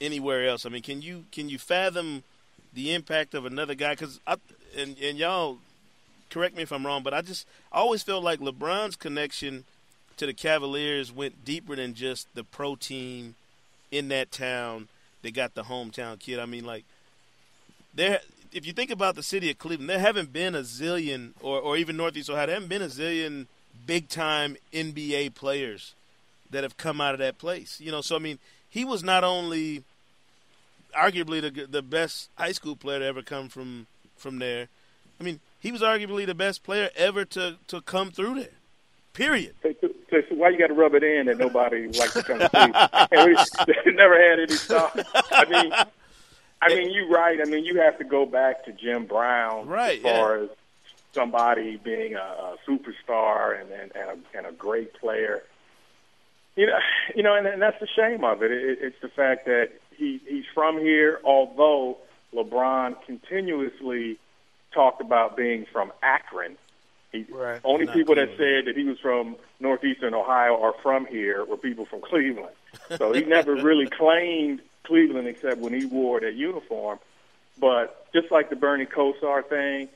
[0.00, 0.64] anywhere else?
[0.64, 2.22] I mean, can you can you fathom
[2.72, 3.94] the impact of another guy?
[3.94, 4.20] Because
[4.76, 5.58] and and y'all
[6.30, 9.64] correct me if I'm wrong, but I just I always felt like LeBron's connection
[10.16, 13.34] to the Cavaliers went deeper than just the pro team
[13.90, 14.88] in that town.
[15.22, 16.38] They got the hometown kid.
[16.38, 16.84] I mean, like
[17.94, 18.20] there.
[18.52, 21.76] If you think about the city of Cleveland, there haven't been a zillion, or, or
[21.76, 23.46] even Northeast Ohio, there haven't been a zillion
[23.86, 25.94] big time NBA players
[26.50, 27.80] that have come out of that place.
[27.80, 29.84] You know, so I mean, he was not only
[30.92, 33.86] arguably the the best high school player to ever come from
[34.16, 34.68] from there.
[35.20, 38.48] I mean, he was arguably the best player ever to to come through there.
[39.12, 39.54] Period.
[39.62, 39.88] So, so,
[40.28, 42.40] so why you got to rub it in that nobody likes to come?
[43.12, 45.04] And we never had any stars.
[45.32, 45.72] I mean,
[46.62, 47.38] I mean, you're right.
[47.40, 50.50] I mean, you have to go back to Jim Brown Right, as far as
[51.12, 55.42] somebody being a, a superstar and and, and, a, and a great player.
[56.56, 56.78] You know,
[57.16, 58.52] you know, and, and that's the shame of it.
[58.52, 58.78] it.
[58.80, 61.20] It's the fact that he he's from here.
[61.22, 61.98] Although
[62.34, 64.18] LeBron continuously
[64.72, 66.56] talked about being from Akron,
[67.12, 67.60] he, Right.
[67.64, 71.56] only Not people that said that he was from northeastern Ohio are from here were
[71.56, 72.54] people from Cleveland.
[72.96, 76.98] So he never really claimed Cleveland except when he wore that uniform.
[77.58, 79.88] But just like the Bernie Kosar thing,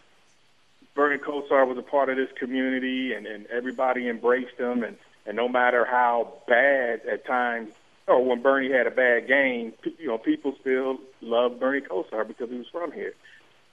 [0.94, 4.82] Bernie Kosar was a part of this community, and, and everybody embraced him.
[4.82, 4.96] And,
[5.26, 7.72] and no matter how bad at times,
[8.06, 12.50] or when Bernie had a bad game, you know, people still loved Bernie Kosar because
[12.50, 13.14] he was from here.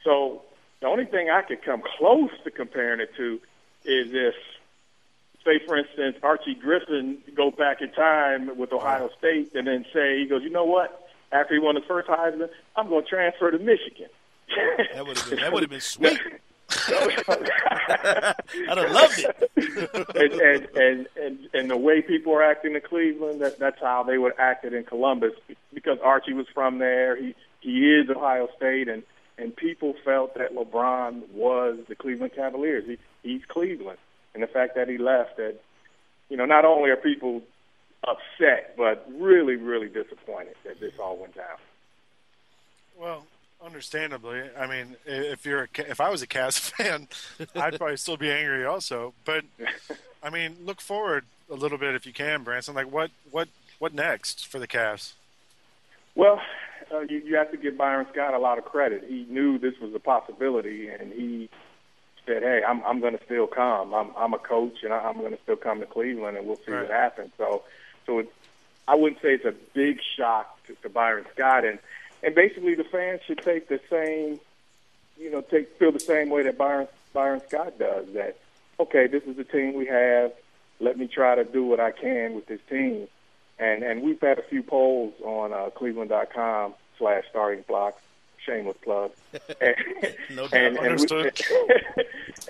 [0.03, 0.43] So
[0.79, 3.39] the only thing I could come close to comparing it to
[3.83, 4.35] is if,
[5.43, 10.19] say, for instance, Archie Griffin go back in time with Ohio State and then say,
[10.19, 11.09] he goes, you know what?
[11.31, 14.09] After he won his first Heisman, I'm going to transfer to Michigan.
[14.93, 16.19] That would have been that would have been sweet.
[17.27, 19.49] And, I'd have loved it.
[20.15, 24.17] and, and, and, and the way people are acting in Cleveland, that, that's how they
[24.17, 25.33] would act it in Columbus
[25.73, 27.15] because Archie was from there.
[27.15, 29.03] He he is Ohio State, and
[29.37, 32.85] and people felt that LeBron was the Cleveland Cavaliers.
[32.85, 33.99] He he's Cleveland,
[34.33, 35.61] and the fact that he left, that
[36.29, 37.41] you know, not only are people
[38.07, 41.57] upset, but really, really disappointed that this all went down.
[42.97, 43.25] Well,
[43.63, 44.41] understandably.
[44.57, 47.07] I mean, if you're a, if I was a Cavs fan,
[47.55, 49.13] I'd probably still be angry also.
[49.25, 49.43] But
[50.23, 52.75] I mean, look forward a little bit if you can, Branson.
[52.75, 53.47] Like, what what
[53.79, 55.13] what next for the Cavs?
[56.15, 56.41] Well,
[56.93, 59.05] uh, you, you have to give Byron Scott a lot of credit.
[59.07, 61.49] He knew this was a possibility, and he
[62.25, 63.93] said, "Hey, I'm I'm going to still come.
[63.93, 66.71] I'm I'm a coach, and I'm going to still come to Cleveland, and we'll see
[66.71, 66.81] Right.
[66.83, 67.63] what happens." So,
[68.05, 68.33] so it,
[68.87, 71.79] I wouldn't say it's a big shock to, to Byron Scott, and
[72.23, 74.39] and basically the fans should take the same,
[75.17, 78.07] you know, take feel the same way that Byron Byron Scott does.
[78.13, 78.37] That
[78.79, 80.31] okay, this is the team we have.
[80.79, 83.07] Let me try to do what I can with this team
[83.61, 88.01] and and we've had a few polls on uh, Cleveland.com slash starting blocks.
[88.45, 89.11] Shameless plug.
[89.61, 89.75] And,
[90.31, 90.53] No doubt.
[90.53, 91.31] and, and, we,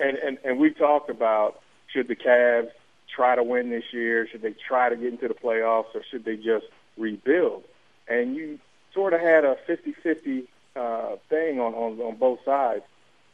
[0.00, 1.60] and and and we talked about
[1.92, 2.70] should the Cavs
[3.14, 4.26] try to win this year?
[4.26, 6.64] Should they try to get into the playoffs, or should they just
[6.96, 7.64] rebuild?
[8.08, 8.58] And you
[8.94, 12.82] sort of had a 50-50 uh, thing on, on on both sides.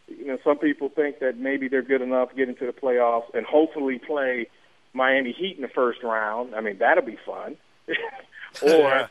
[0.08, 3.32] You know, some people think that maybe they're good enough to get into the playoffs
[3.34, 4.48] and hopefully play
[4.92, 6.54] Miami Heat in the first round.
[6.54, 7.56] I mean, that'll be fun.
[8.62, 9.10] or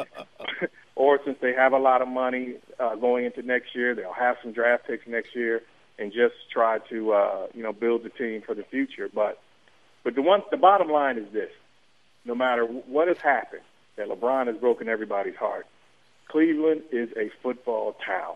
[0.96, 4.36] or since they have a lot of money uh, going into next year, they'll have
[4.42, 5.62] some draft picks next year
[5.98, 9.08] and just try to uh, you know build the team for the future.
[9.12, 9.40] But
[10.02, 11.50] but the one the bottom line is this:
[12.24, 13.62] no matter what has happened,
[13.96, 15.66] that LeBron has broken everybody's heart.
[16.28, 18.34] Cleveland is a football town,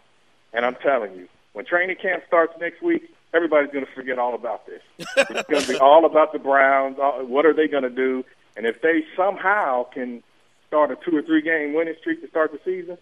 [0.52, 4.34] and I'm telling you, when training camp starts next week, everybody's going to forget all
[4.34, 4.82] about this.
[4.98, 6.96] it's going to be all about the Browns.
[6.98, 8.24] What are they going to do?
[8.56, 10.22] And if they somehow can
[10.66, 12.98] start a two or three game winning streak to start the season,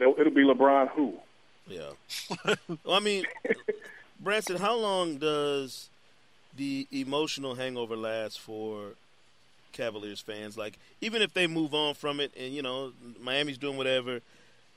[0.00, 1.14] it'll be LeBron who.
[1.66, 1.90] Yeah.
[2.84, 3.24] well, I mean,
[4.20, 5.90] Branson, how long does
[6.56, 8.92] the emotional hangover last for
[9.72, 10.56] Cavaliers fans?
[10.56, 14.20] Like, even if they move on from it and, you know, Miami's doing whatever,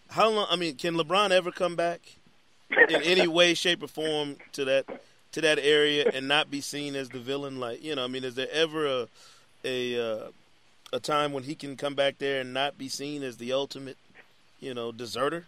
[0.09, 0.47] how long?
[0.49, 2.01] I mean, can LeBron ever come back
[2.69, 4.85] in any way, shape, or form to that
[5.31, 7.59] to that area and not be seen as the villain?
[7.59, 9.07] Like, you know, I mean, is there ever a
[9.63, 10.27] a uh,
[10.93, 13.97] a time when he can come back there and not be seen as the ultimate,
[14.59, 15.45] you know, deserter?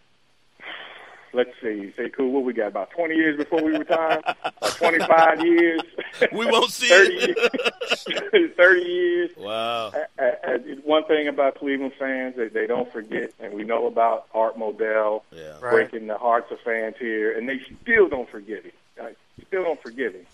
[1.34, 2.30] Let's see, Sekou.
[2.30, 4.22] What we got about twenty years before we retire?
[4.78, 5.82] twenty five years.
[6.32, 9.32] We won't see 30 Years, Thirty years.
[9.36, 9.88] Wow.
[9.88, 14.28] Uh, uh, one thing about Cleveland fans that they don't forget, and we know about
[14.34, 15.56] Art Modell yeah.
[15.60, 18.76] breaking the hearts of fans here, and they still don't forget it.
[19.02, 19.08] Uh,
[19.48, 20.28] still don't forget it.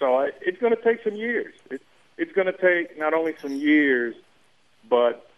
[0.00, 1.54] So uh, it's going to take some years.
[1.70, 1.80] It,
[2.18, 4.16] it's going to take not only some years,
[4.88, 5.30] but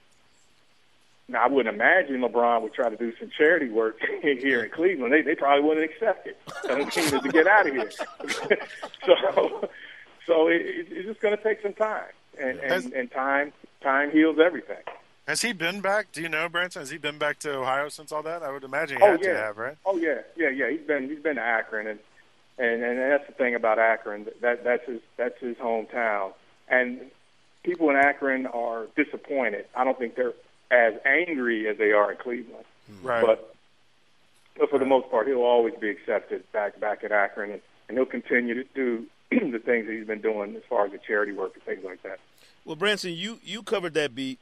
[1.26, 5.12] now, I wouldn't imagine LeBron would try to do some charity work here in Cleveland.
[5.12, 6.38] They they probably wouldn't accept it.
[6.64, 7.90] Tell him to get out of here.
[9.06, 9.68] so,
[10.26, 13.52] so it, it's just going to take some time, and, and and time
[13.82, 14.82] time heals everything.
[15.26, 16.12] Has he been back?
[16.12, 16.82] Do you know, Branson?
[16.82, 18.42] Has he been back to Ohio since all that?
[18.42, 19.32] I would imagine he oh, had yeah.
[19.32, 19.78] to have, right?
[19.86, 20.70] Oh yeah, yeah, yeah.
[20.70, 21.98] He's been he's been to Akron, and
[22.58, 24.26] and and that's the thing about Akron.
[24.42, 26.34] That that's his that's his hometown,
[26.68, 27.00] and
[27.62, 29.64] people in Akron are disappointed.
[29.74, 30.34] I don't think they're
[30.74, 32.64] as angry as they are in Cleveland.
[33.02, 33.24] Right.
[33.24, 33.54] But,
[34.58, 37.96] but for the most part, he'll always be accepted back back at Akron, and, and
[37.96, 41.32] he'll continue to do the things that he's been doing as far as the charity
[41.32, 42.18] work and things like that.
[42.64, 44.38] Well, Branson, you you covered that beat,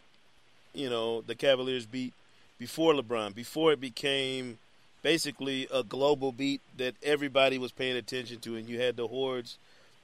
[0.75, 2.13] you know, the Cavaliers beat
[2.59, 4.59] before LeBron, before it became
[5.03, 9.59] basically a global beat that everybody was paying attention to, and you had the hordes,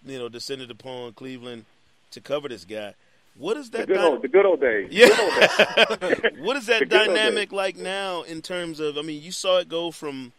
[0.04, 1.64] you know, descended upon Cleveland
[2.10, 2.94] to cover this guy.
[3.38, 3.86] What is that?
[3.86, 4.88] The good, old, the good old days.
[4.90, 5.08] Yeah.
[5.18, 6.20] Old days.
[6.40, 8.98] what is that dynamic like now in terms of?
[8.98, 10.32] I mean, you saw it go from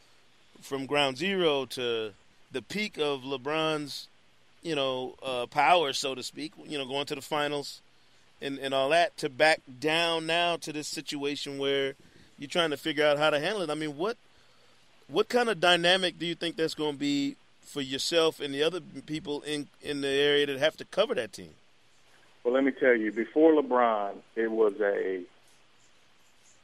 [0.62, 2.12] from ground zero to
[2.52, 4.08] the peak of LeBron's,
[4.62, 6.52] you know, uh, power, so to speak.
[6.68, 7.82] You know, going to the finals
[8.42, 11.96] and and all that to back down now to this situation where
[12.38, 13.70] you're trying to figure out how to handle it.
[13.70, 14.18] I mean, what
[15.08, 18.64] what kind of dynamic do you think that's going to be for yourself and the
[18.64, 21.52] other people in in the area that have to cover that team?
[22.50, 25.22] Well, let me tell you, before LeBron, it was a,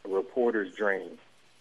[0.03, 1.11] a reporter's dream.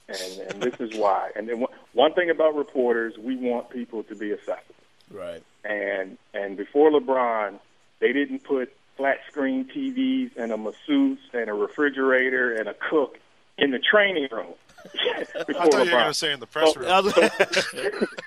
[0.08, 1.30] And, and this is why.
[1.36, 4.74] And then one thing about reporters, we want people to be accessible.
[5.10, 5.42] Right.
[5.62, 7.58] And and before LeBron,
[8.00, 13.18] they didn't put flat screen TVs and a masseuse and a refrigerator and a cook
[13.58, 14.54] in the training room.
[14.84, 15.72] I thought LeBron.
[15.72, 16.88] you were going to say in the press room.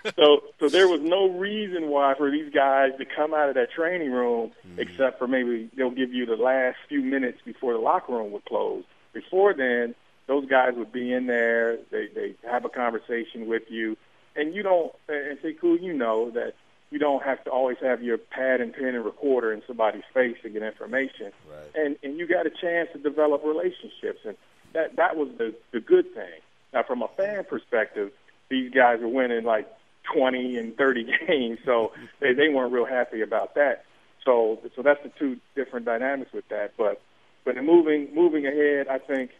[0.08, 3.56] So, so, so there was no reason why for these guys to come out of
[3.56, 4.80] that training room, mm-hmm.
[4.80, 8.46] except for maybe they'll give you the last few minutes before the locker room would
[8.46, 8.84] close.
[9.14, 9.96] Before then,
[10.28, 11.78] those guys would be in there.
[11.92, 13.98] They they have a conversation with you,
[14.36, 16.54] and you don't and say, "Cool, you know that
[16.90, 20.38] you don't have to always have your pad and pen and recorder in somebody's face
[20.44, 21.72] to get information, right.
[21.76, 24.38] and and you got a chance to develop relationships, and
[24.74, 26.40] that that was the the good thing.
[26.74, 28.12] Now, from a fan perspective,
[28.50, 29.68] these guys were winning like
[30.14, 33.86] 20 and 30 games, so they they weren't real happy about that.
[34.26, 36.74] So so that's the two different dynamics with that.
[36.78, 37.02] But
[37.46, 39.32] but in moving moving ahead, I think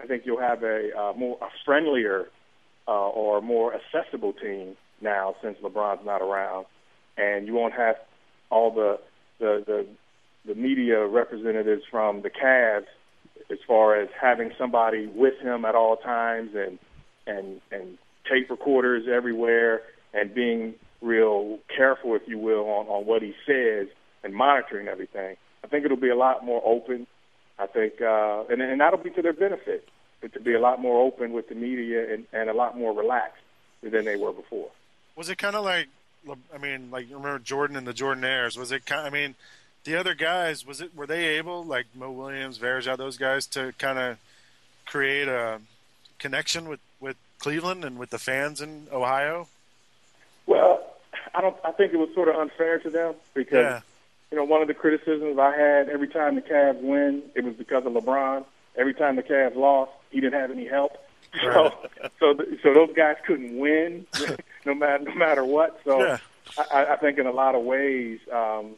[0.00, 2.28] I think you'll have a uh, more a friendlier
[2.88, 6.66] uh, or more accessible team now since LeBron's not around,
[7.16, 7.96] and you won't have
[8.50, 8.98] all the
[9.38, 9.86] the the,
[10.46, 12.86] the media representatives from the Cavs
[13.50, 16.78] as far as having somebody with him at all times and
[17.26, 19.82] and and tape recorders everywhere
[20.12, 23.88] and being real careful, if you will, on, on what he says
[24.24, 25.36] and monitoring everything.
[25.62, 27.06] I think it'll be a lot more open.
[27.58, 29.88] I think, uh, and, and that'll be to their benefit,
[30.20, 32.92] but to be a lot more open with the media and, and a lot more
[32.92, 33.42] relaxed
[33.82, 34.68] than they were before.
[35.16, 35.88] Was it kind of like,
[36.54, 38.58] I mean, like you remember Jordan and the Jordanaires?
[38.58, 39.06] Was it kind?
[39.06, 39.36] I mean,
[39.86, 43.72] the other guys was it were they able like Mo Williams, Varejao, those guys to
[43.78, 44.18] kind of
[44.84, 45.60] create a
[46.18, 49.48] connection with with Cleveland and with the fans in Ohio?
[50.44, 50.84] Well,
[51.34, 51.56] I don't.
[51.64, 53.80] I think it was sort of unfair to them because yeah.
[54.30, 57.54] you know one of the criticisms I had every time the Cavs win, it was
[57.54, 58.44] because of LeBron.
[58.76, 60.98] Every time the Cavs lost, he didn't have any help.
[61.44, 61.72] Right.
[62.18, 64.06] So, so, so those guys couldn't win,
[64.64, 65.80] no matter no matter what.
[65.84, 66.18] So, yeah.
[66.58, 68.74] I, I think in a lot of ways um,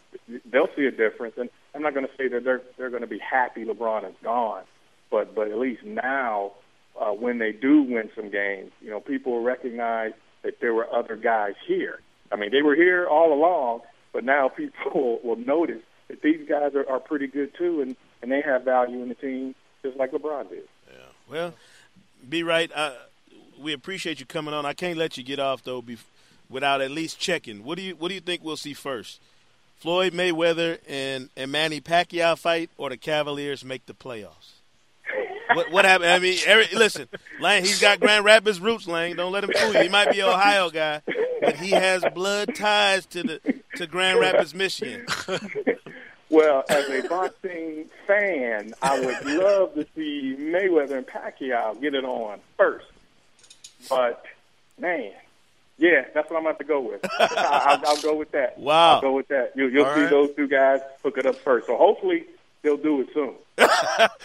[0.51, 1.35] they'll see a difference.
[1.37, 4.15] And I'm not going to say that they're they're going to be happy LeBron is
[4.23, 4.65] gone,
[5.11, 6.53] but but at least now,
[7.01, 10.13] uh, when they do win some games, you know, people will recognize
[10.43, 12.01] that there were other guys here.
[12.31, 13.81] I mean, they were here all along,
[14.13, 17.97] but now people will, will notice that these guys are, are pretty good too, and
[18.23, 20.65] and they have value in the team just like LeBron did.
[20.91, 20.97] Yeah.
[21.31, 21.55] Well,
[22.29, 22.71] be right.
[22.75, 22.95] Uh,
[23.61, 24.67] we appreciate you coming on.
[24.67, 25.99] I can't let you get off though be,
[26.51, 27.65] without at least checking.
[27.65, 29.21] What do you What do you think we'll see first?
[29.79, 34.55] Floyd Mayweather and, and Manny Pacquiao fight, or the Cavaliers make the playoffs?
[35.55, 36.11] what, what happened?
[36.11, 37.09] I mean, Eric, listen,
[37.41, 38.89] Lang, he's got Grand Rapids roots.
[38.89, 39.83] Lang, don't let him fool you.
[39.83, 41.03] He might be an Ohio guy,
[41.41, 43.41] but he has blood ties to the
[43.77, 45.07] to Grand Rapids, Michigan.
[46.31, 52.05] Well, as a boxing fan, I would love to see Mayweather and Pacquiao get it
[52.05, 52.87] on first.
[53.89, 54.25] But
[54.79, 55.13] man,
[55.79, 57.01] yeah, that's what I'm going to go with.
[57.21, 58.59] I'll, I'll go with that.
[58.59, 58.97] Wow.
[58.97, 59.53] I'll go with that.
[59.55, 60.11] You, you'll All see right.
[60.11, 61.67] those two guys hook it up first.
[61.69, 62.27] So hopefully
[62.63, 63.35] they'll do it soon.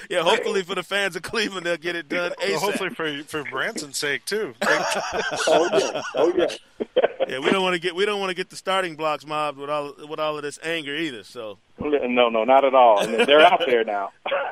[0.10, 3.44] yeah, hopefully for the fans of Cleveland, they'll get it done Well, hopefully for for
[3.44, 4.54] Branson's sake too.
[4.62, 6.96] oh yeah, oh yeah.
[7.28, 9.58] yeah, we don't want to get we don't want to get the starting blocks mobbed
[9.58, 11.24] with all with all of this anger either.
[11.24, 13.06] So No, no, not at all.
[13.08, 14.12] They're out there now.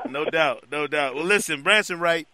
[0.10, 1.14] no doubt, no doubt.
[1.14, 2.28] Well, listen, Branson Wright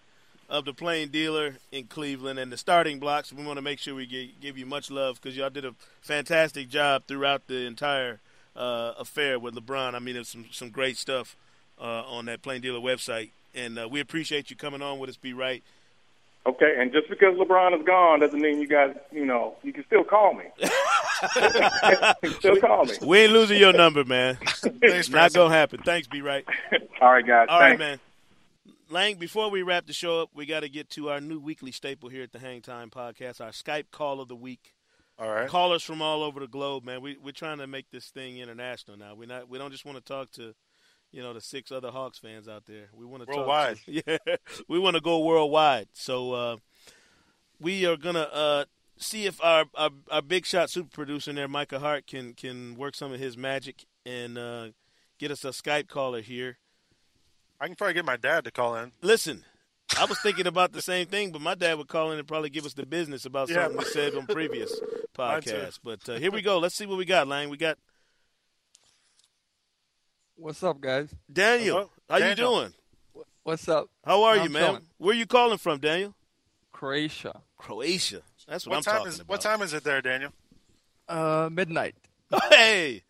[0.50, 3.34] of the Plain Dealer in Cleveland and the starting blocks.
[3.34, 5.76] We want to make sure we give, give you much love because y'all did a
[6.02, 8.20] fantastic job throughout the entire
[8.56, 9.94] uh, affair with LeBron.
[9.94, 11.36] I mean, it's some some great stuff
[11.80, 15.18] uh, on that Plain Dealer website, and uh, we appreciate you coming on with us.
[15.18, 15.64] Be right.
[16.46, 19.84] Okay, and just because LeBron is gone doesn't mean you guys, you know, you can
[19.86, 20.46] still call me.
[22.38, 22.94] still call me.
[23.06, 24.38] We ain't losing your number, man.
[24.82, 25.82] Thanks, Not gonna happen.
[25.84, 26.46] Thanks, be right.
[27.02, 27.48] All right, guys.
[27.50, 27.80] All right, thanks.
[27.80, 28.00] man.
[28.90, 31.72] Lang, before we wrap the show up, we got to get to our new weekly
[31.72, 34.74] staple here at the Hang Time Podcast, our Skype call of the week.
[35.20, 35.50] All right.
[35.50, 37.02] Callers from all over the globe, man.
[37.02, 39.16] We we're trying to make this thing international now.
[39.16, 40.54] We not we don't just want to talk to,
[41.12, 42.90] you know, the six other Hawks fans out there.
[42.94, 43.78] We want to Worldwide.
[43.78, 44.36] Talk to, yeah,
[44.68, 45.88] we want to go worldwide.
[45.94, 46.58] So uh,
[47.60, 48.66] we are gonna uh,
[48.98, 52.96] see if our, our our big shot super producer there, Micah Hart, can can work
[52.96, 54.68] some of his magic and uh,
[55.18, 56.58] get us a Skype caller here.
[57.60, 58.92] I can probably get my dad to call in.
[59.02, 59.44] Listen,
[59.98, 62.50] I was thinking about the same thing, but my dad would call in and probably
[62.50, 63.64] give us the business about Yeah.
[63.64, 64.72] something we said on previous
[65.18, 65.80] Mine podcasts.
[65.84, 66.60] But uh, here we go.
[66.60, 67.50] Let's see what we got, Lang.
[67.50, 67.78] We got
[70.36, 71.10] What's up, guys?
[71.32, 71.76] Daniel.
[71.78, 71.90] Hello?
[72.10, 72.30] How Daniel.
[72.30, 72.60] you
[73.16, 73.26] doing?
[73.44, 73.90] What's up?
[74.06, 74.64] How are I'm you, man?
[74.68, 74.84] chilling.
[75.00, 76.14] Where are you calling from, Daniel?
[76.72, 77.42] Croatia.
[77.58, 78.22] Croatia.
[78.48, 79.30] That's what, What I'm time talking is about.
[79.30, 80.32] what time is it there, Daniel?
[81.08, 81.96] Uh, midnight.
[82.50, 83.04] Hey,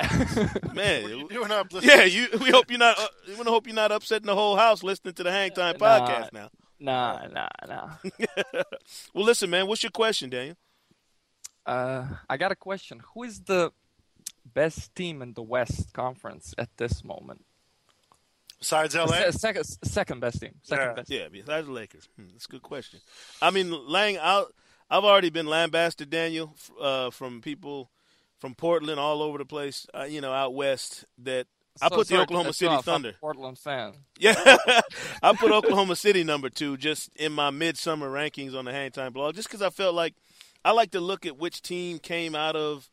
[0.74, 1.08] man.
[1.08, 1.28] You?
[1.70, 2.26] Listen, Yeah, you.
[2.40, 2.98] We hope you're not.
[2.98, 5.50] Uh, we want to hope you're not upsetting the whole house listening to the Hang
[5.52, 6.00] Time Nah.
[6.08, 6.48] podcast now.
[6.80, 7.90] Nah, nah, nah.
[9.14, 9.66] Well, listen, man.
[9.66, 10.56] What's your question, Daniel?
[11.64, 13.00] Uh, I got a question.
[13.14, 13.72] Who is the
[14.44, 17.44] best team in the West Conference at this moment?
[18.58, 20.54] Besides LA, Se- second, second best team.
[20.62, 20.92] Second Yeah.
[20.94, 21.10] best.
[21.10, 22.08] Yeah, besides the Lakers.
[22.16, 23.00] Hmm, that's a good question.
[23.40, 24.44] I mean, Lang, i
[24.90, 27.90] I've already been lambasted, Daniel, uh, from people
[28.44, 31.06] from Portland all over the place, uh, you know, out west.
[31.16, 31.46] That
[31.80, 32.86] I put the Oklahoma City off.
[32.86, 33.14] I'm Thunder.
[33.18, 33.94] Portland fan.
[34.18, 34.34] Yeah,
[35.22, 39.14] I put Oklahoma City number two just in my midsummer rankings on the Hang Time
[39.14, 40.12] blog, just because I felt like
[40.62, 42.90] I like to look at which team came out of,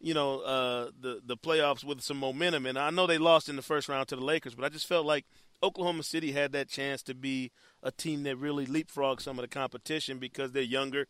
[0.00, 2.64] you know, uh, the the playoffs with some momentum.
[2.64, 4.86] And I know they lost in the first round to the Lakers, but I just
[4.86, 5.26] felt like
[5.62, 7.52] Oklahoma City had that chance to be
[7.82, 11.08] a team that really leapfrogged some of the competition because they're younger,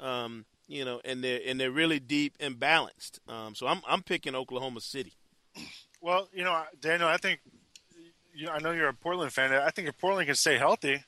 [0.00, 3.20] um, you know, and they're and they're really deep and balanced.
[3.28, 5.12] Um, so I'm I'm picking Oklahoma City.
[6.00, 7.40] well, you know, Daniel, I think
[8.34, 9.52] you, I know you're a Portland fan.
[9.52, 11.02] I think if Portland can stay healthy,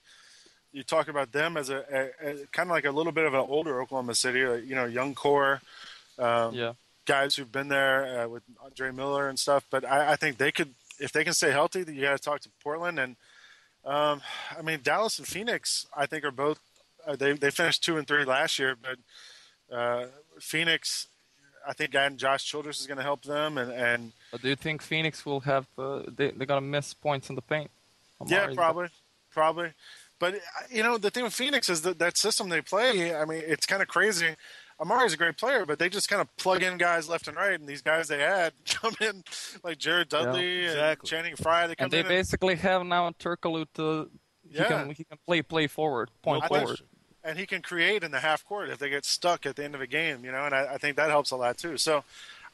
[0.72, 1.84] you talk about them as a,
[2.22, 4.74] a, a kind of like a little bit of an older Oklahoma City, uh, you
[4.74, 5.60] know, young core.
[6.18, 6.72] Um, Yeah.
[7.06, 9.64] guys who've been there uh, with Andre Miller and stuff.
[9.70, 12.40] But I, I think they could, if they can stay healthy, you got to talk
[12.40, 12.98] to Portland.
[12.98, 13.16] And
[13.84, 14.22] um,
[14.56, 16.58] I mean, Dallas and Phoenix, I think are both.
[17.06, 18.96] Uh, they they finished two and three last year, but
[19.72, 20.06] uh,
[20.40, 21.08] Phoenix,
[21.66, 23.58] I think adding Josh Childress is going to help them.
[23.58, 25.66] And and But do you think Phoenix will have?
[25.78, 27.70] Uh, they they're gonna miss points in the paint?
[28.26, 28.88] yeah, Amar'e's- probably,
[29.30, 29.72] probably.
[30.18, 30.38] But uh,
[30.70, 33.14] you know, the thing with Phoenix is that that system they play.
[33.14, 34.34] I mean, it's kind of crazy.
[34.80, 37.58] Amar'e's a great player, but they just kind of plug in guys left and right,
[37.58, 39.24] and these guys they add come in
[39.64, 41.08] like Jared Dudley and exactly.
[41.08, 41.66] Channing Frye.
[41.66, 42.08] They come And they in.
[42.08, 44.10] basically have now Turkoglu to.
[44.48, 46.66] He can he can play play forward, point No forward.
[46.66, 46.86] question.
[47.26, 49.74] And he can create in the half court if they get stuck at the end
[49.74, 51.76] of a game, you know, and I, I think that helps a lot too.
[51.76, 52.04] So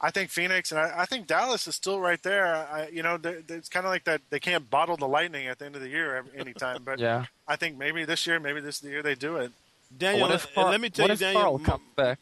[0.01, 2.47] I think Phoenix and I, I think Dallas is still right there.
[2.47, 5.47] I, you know, they, they- it's kind of like that they can't bottle the lightning
[5.47, 7.27] at the end of the year every, anytime, but Yeah.
[7.47, 9.53] I think maybe this year, maybe this is the year they do it.
[9.97, 11.43] Daniel, what if uh, Karl, let me tell what you, if Daniel.
[11.43, 12.19] Karl m- comes back?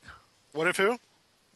[0.52, 0.98] What if who?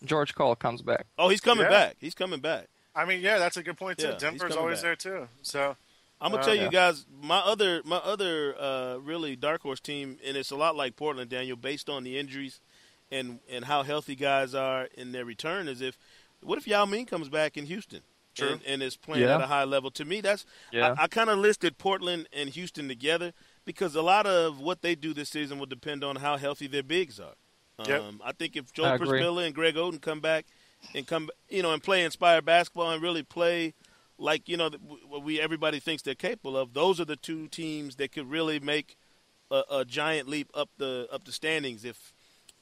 [0.04, 1.06] George Karl comes back.
[1.18, 1.70] Oh, he's coming Yeah.
[1.70, 1.96] back.
[2.00, 2.66] He's coming back.
[2.94, 4.08] I mean, yeah, that's a good point too.
[4.08, 5.00] Yeah, Denver's always back.
[5.00, 5.28] there too.
[5.42, 5.76] So
[6.20, 6.64] I'm gonna Uh, tell yeah.
[6.64, 10.76] you guys, my other my other uh, really dark horse team, and it's a lot
[10.76, 12.60] like Portland, Daniel, based on the injuries
[13.10, 15.98] and and how healthy guys are in their return is if
[16.40, 18.00] what if Yao Ming comes back in Houston
[18.34, 18.48] True.
[18.48, 19.34] and, and is playing Yeah.
[19.36, 19.90] at a high level?
[19.92, 20.94] To me, that's Yeah.
[20.98, 23.32] I, I kind of listed Portland and Houston together
[23.64, 26.82] because a lot of what they do this season will depend on how healthy their
[26.82, 27.34] bigs are.
[27.86, 28.02] Yep.
[28.02, 29.20] Um, I think if agree.
[29.20, 30.46] Przybilla and Greg Oden come back
[30.94, 33.74] and come, you know, and play inspired basketball and really play
[34.18, 34.70] like you know
[35.08, 38.60] what we everybody thinks they're capable of, those are the two teams that could really
[38.60, 38.96] make
[39.50, 42.12] a, a giant leap up the up the standings if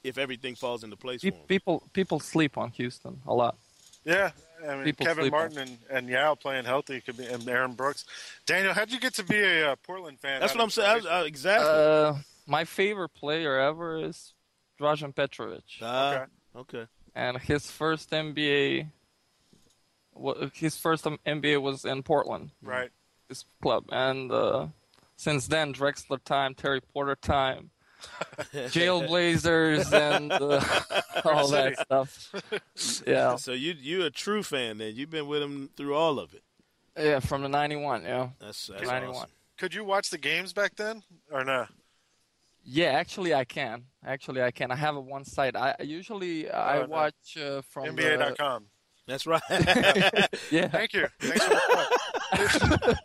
[0.03, 1.39] if everything falls into place for them.
[1.47, 3.55] People people sleep on Houston a lot.
[4.05, 4.31] Yeah,
[4.67, 7.47] I mean People Kevin sleep on- Martin and, and Yao playing healthy could be, and
[7.47, 8.03] Aaron Brooks.
[8.45, 10.41] Daniel, how'd you get to be a uh, Portland fan?
[10.41, 10.89] That's what I'm saying.
[10.89, 11.69] I was- I- exactly.
[11.69, 12.13] Uh,
[12.45, 14.33] my favorite player ever is
[14.77, 16.85] Dražen Petrovic, Ah, okay.
[17.15, 18.87] and his first NBA, wa-
[20.53, 22.89] his first NBA was in Portland, Right.
[23.29, 24.67] this club, and uh,
[25.15, 27.69] since then Drexler time, Terry Porter time,
[28.53, 30.61] Jailblazers, and uh,
[31.25, 33.03] all that stuff.
[33.07, 34.95] Yeah, So you you a true fan then?
[34.95, 36.43] You've been with them through all of it.
[36.97, 38.29] yeah, from the '91, yeah.
[38.39, 39.15] That's, that's 91.
[39.15, 39.29] awesome.
[39.57, 41.67] Could you watch the games back then, or no?
[42.65, 43.83] Yeah, actually, I can.
[44.05, 44.71] Actually, I can.
[44.71, 45.55] I have a one site.
[45.55, 46.87] I I usually I Oh, no.
[46.87, 48.65] watch uh, from NBA.com.
[49.07, 49.41] That's right.
[50.51, 51.07] Yeah, Thank you.
[51.19, 52.97] Thanks for the plug.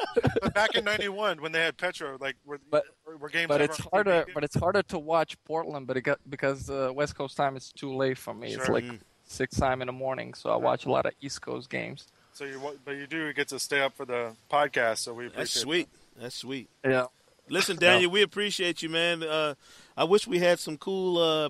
[0.42, 2.84] but back in '91, when they had Petro, like were, But-
[3.18, 4.24] were games but it's harder.
[4.28, 4.34] TV?
[4.34, 7.72] But it's harder to watch Portland, but it got, because uh, West Coast time is
[7.72, 8.52] too late for me.
[8.54, 9.00] It's like Mm.
[9.26, 12.06] six time in the morning, so I watch a lot of East Coast games.
[12.32, 15.36] So you, but you do get to stay up for the podcast, so we appreciate
[15.44, 15.88] That's sweet.
[16.20, 16.68] That's sweet.
[16.84, 17.06] Yeah.
[17.50, 19.22] Listen, Daniel, we appreciate you, man.
[19.22, 19.54] Uh,
[19.96, 21.48] I wish we had some cool uh,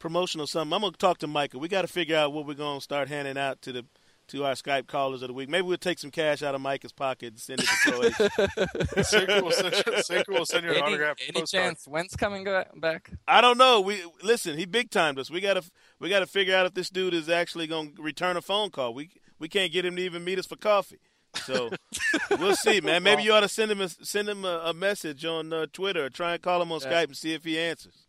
[0.00, 0.72] promotional something.
[0.74, 1.58] I'm gonna talk to Micah.
[1.58, 3.86] We got to figure out what we're gonna start handing out to the
[4.28, 5.48] to our Skype callers of the week.
[5.48, 8.30] Maybe we'll take some cash out of Micah's pocket and send it to Croatia.
[8.36, 8.88] that.
[8.98, 11.64] Sekou will send you, Sekou will send you an Any, autograph any postcard.
[11.64, 11.84] chance?
[11.88, 12.44] When's coming
[12.76, 13.10] back?
[13.26, 13.80] I don't know.
[13.80, 14.56] We listen.
[14.56, 15.30] He big timed us.
[15.30, 15.62] We gotta
[15.98, 18.94] we gotta figure out if this dude is actually gonna return a phone call.
[18.94, 21.00] We we can't get him to even meet us for coffee.
[21.44, 21.70] So
[22.38, 23.02] we'll see, man.
[23.02, 26.04] Maybe you ought to send him a, send him a, a message on uh, Twitter
[26.04, 26.90] or try and call him on Yeah.
[26.92, 28.06] Skype and see if he answers.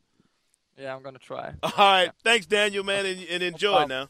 [0.77, 1.53] Yeah, I'm gonna try.
[1.63, 2.11] All right.
[2.23, 4.07] Thanks, Daniel, man, and, and enjoy now.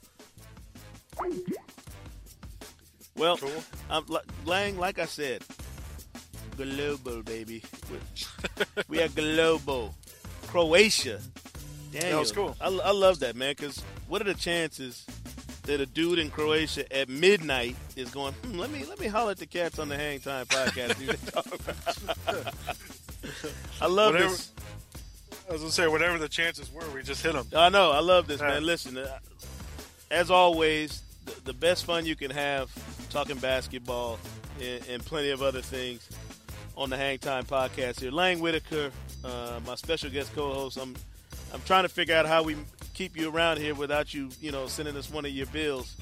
[3.18, 3.64] Well, Cool.
[3.90, 4.06] I'm,
[4.46, 5.44] Lang, like I said,
[6.58, 7.62] global, baby.
[7.92, 9.94] We- we are global.
[10.48, 11.20] Croatia.
[11.92, 12.56] Daniel, was cool.
[12.62, 15.06] I, I love that, man, because what are the chances
[15.64, 19.32] that a dude in Croatia at midnight is going, hmm, let me let me holler
[19.32, 20.96] at the cats on the Hang Time podcast.
[20.98, 21.46] see what they talk
[22.34, 22.54] about."
[23.82, 24.52] I love Whatever- this.
[25.52, 27.46] I was gonna say, whatever the chances were, we just hit them.
[27.54, 27.92] I know.
[27.92, 28.66] I love this, man.
[28.66, 29.20] Listen, uh,
[30.10, 32.72] as always, the, the best fun you can have
[33.10, 34.18] talking basketball
[34.62, 36.08] and, and plenty of other things
[36.78, 38.12] on the Hang Time podcast here.
[38.12, 38.92] Lang Whitaker,
[39.26, 40.78] uh, my special guest co-host.
[40.78, 40.96] I'm
[41.54, 42.56] I'm trying to figure out how we
[42.94, 45.98] keep you around here without you, you know, sending us one of your bills.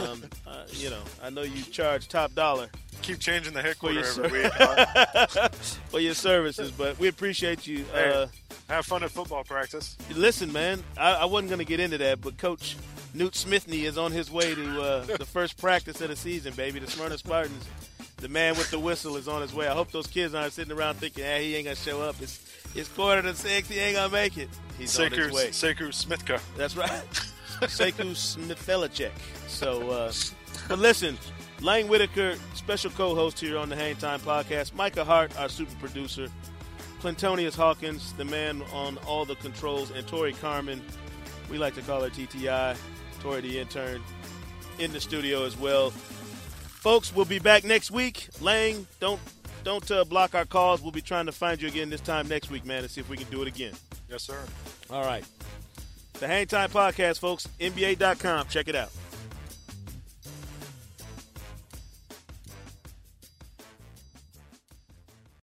[0.00, 2.68] Um, uh, you know, I know you charge top dollar
[3.02, 4.52] Keep changing the headquarters every week.
[5.90, 7.84] for your services, but we appreciate you.
[7.92, 8.28] Uh,
[8.68, 9.96] Have fun at football practice.
[10.14, 12.76] Listen, man, I, I wasn't going to get into that, but Coach
[13.12, 16.78] Newt Smithney is on his way to uh, the first practice of the season, baby.
[16.78, 17.66] The Smyrna Spartans,
[18.18, 19.66] the man with the whistle is on his way.
[19.66, 22.14] I hope those kids aren't sitting around thinking, "Hey, he ain't gonna show up.
[22.20, 22.38] It's
[22.76, 23.68] it's quarter to six.
[23.68, 25.48] He ain't gonna make it." He's on Sekou his way.
[25.48, 26.40] Sekou Smithka.
[26.56, 27.02] That's right.
[27.66, 29.12] Sekou Smithelacek.
[29.48, 30.12] So, uh,
[30.68, 31.18] but listen,
[31.60, 34.74] Lang Whitaker, special co-host here on the Hang Time podcast.
[34.74, 36.28] Micah Hart, our super producer.
[37.00, 40.80] Clintonius Hawkins, the man on all the controls, and Tori Carmen.
[41.50, 42.76] We like to call her TTI.
[43.20, 44.02] Tori, the intern,
[44.78, 45.90] in the studio as well.
[45.90, 48.28] Folks, we'll be back next week.
[48.40, 49.20] Lang, don't
[49.62, 50.82] don't uh, block our calls.
[50.82, 53.08] We'll be trying to find you again this time next week, man, and see if
[53.08, 53.72] we can do it again.
[54.08, 54.38] Yes, sir.
[54.90, 55.24] All right.
[56.14, 57.48] The Hang Time Podcast, folks.
[57.60, 58.46] NBA.com.
[58.48, 58.90] Check it out.